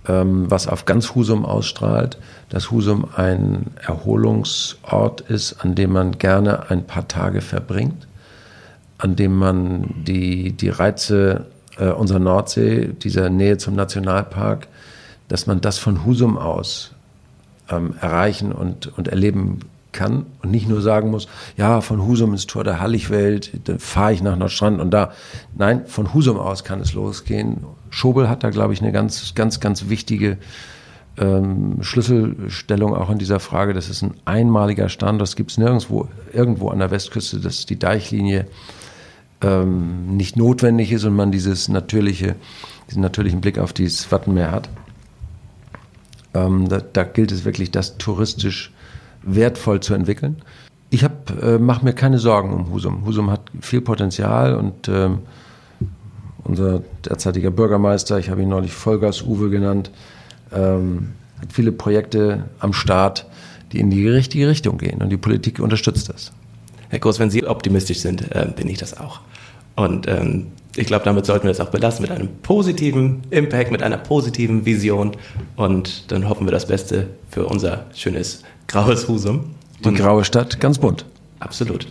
[0.06, 2.18] was auf ganz Husum ausstrahlt,
[2.50, 8.06] dass Husum ein Erholungsort ist, an dem man gerne ein paar Tage verbringt,
[8.98, 11.46] an dem man die, die Reize
[11.78, 14.68] äh, unserer Nordsee, dieser Nähe zum Nationalpark,
[15.28, 16.92] dass man das von Husum aus
[17.70, 19.60] ähm, erreichen und, und erleben
[19.94, 21.26] kann und nicht nur sagen muss,
[21.56, 25.12] ja, von Husum ins Tor der Halligwelt, dann fahre ich nach Nordstrand und da.
[25.56, 27.64] Nein, von Husum aus kann es losgehen.
[27.88, 30.36] Schobel hat da, glaube ich, eine ganz, ganz, ganz wichtige
[31.16, 33.72] ähm, Schlüsselstellung auch in dieser Frage.
[33.72, 35.22] Das ist ein einmaliger Standort.
[35.22, 38.46] Das gibt es nirgendwo, irgendwo an der Westküste, dass die Deichlinie
[39.40, 42.34] ähm, nicht notwendig ist und man dieses natürliche,
[42.90, 44.68] diesen natürlichen Blick auf dieses Wattenmeer hat.
[46.34, 48.72] Ähm, da, da, gilt es wirklich, das touristisch
[49.24, 50.42] wertvoll zu entwickeln.
[50.90, 53.04] Ich äh, mache mir keine Sorgen um Husum.
[53.04, 55.20] Husum hat viel Potenzial und ähm,
[56.44, 59.90] unser derzeitiger Bürgermeister, ich habe ihn neulich Vollgas Uwe genannt,
[60.52, 63.26] ähm, hat viele Projekte am Start,
[63.72, 66.32] die in die richtige Richtung gehen und die Politik unterstützt das.
[66.90, 69.20] Herr Groß, wenn Sie optimistisch sind, äh, bin ich das auch.
[69.74, 70.46] Und ähm,
[70.76, 74.64] ich glaube, damit sollten wir es auch belassen, mit einem positiven Impact, mit einer positiven
[74.64, 75.12] Vision.
[75.56, 79.54] Und dann hoffen wir das Beste für unser schönes graues Husum.
[79.80, 81.04] Die Und graue Stadt, ganz bunt.
[81.40, 81.86] Absolut.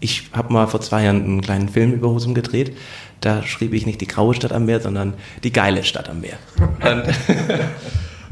[0.00, 2.76] Ich habe mal vor zwei Jahren einen kleinen Film über Husum gedreht.
[3.20, 6.36] Da schrieb ich nicht die graue Stadt am Meer, sondern die geile Stadt am Meer.
[6.84, 7.04] Und,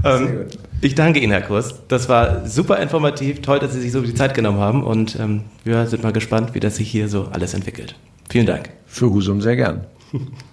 [0.04, 0.46] ähm,
[0.80, 1.80] ich danke Ihnen, Herr Kurs.
[1.88, 3.40] Das war super informativ.
[3.40, 4.84] Toll, dass Sie sich so die Zeit genommen haben.
[4.84, 7.94] Und ähm, wir sind mal gespannt, wie das sich hier so alles entwickelt.
[8.28, 8.70] Vielen Dank.
[8.86, 9.86] Für Husum sehr gern.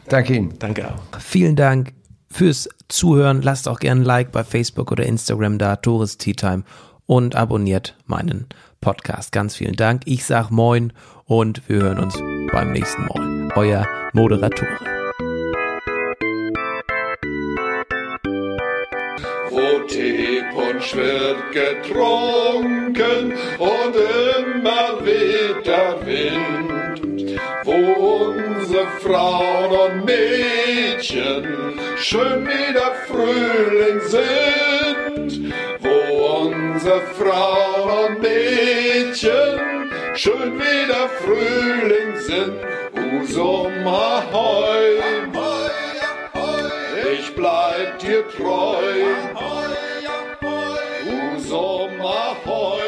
[0.08, 0.54] Danke Ihnen.
[0.60, 1.20] Danke auch.
[1.20, 1.94] Vielen Dank
[2.32, 3.42] fürs Zuhören.
[3.42, 6.64] Lasst auch gerne ein Like bei Facebook oder Instagram da, Tourist Tea Time
[7.10, 8.46] und abonniert meinen
[8.82, 9.32] Podcast.
[9.32, 10.04] Ganz vielen Dank.
[10.06, 10.94] Ich sag Moin
[11.26, 12.16] und wir hören uns
[12.52, 13.52] beim nächsten Mal.
[13.56, 14.78] Euer Moderatore.
[19.88, 32.72] Teepunsch wird getrunken und immer weht der Wind, wo unsere Frauen und Mädchen schön wie
[32.72, 42.54] der Frühling sind, wo unsere Frauen und Mädchen schön wie der Frühling sind,
[42.96, 45.00] Husum ahoi,
[47.12, 49.02] ich bleib dir treu.
[51.06, 52.79] Husum ahoi,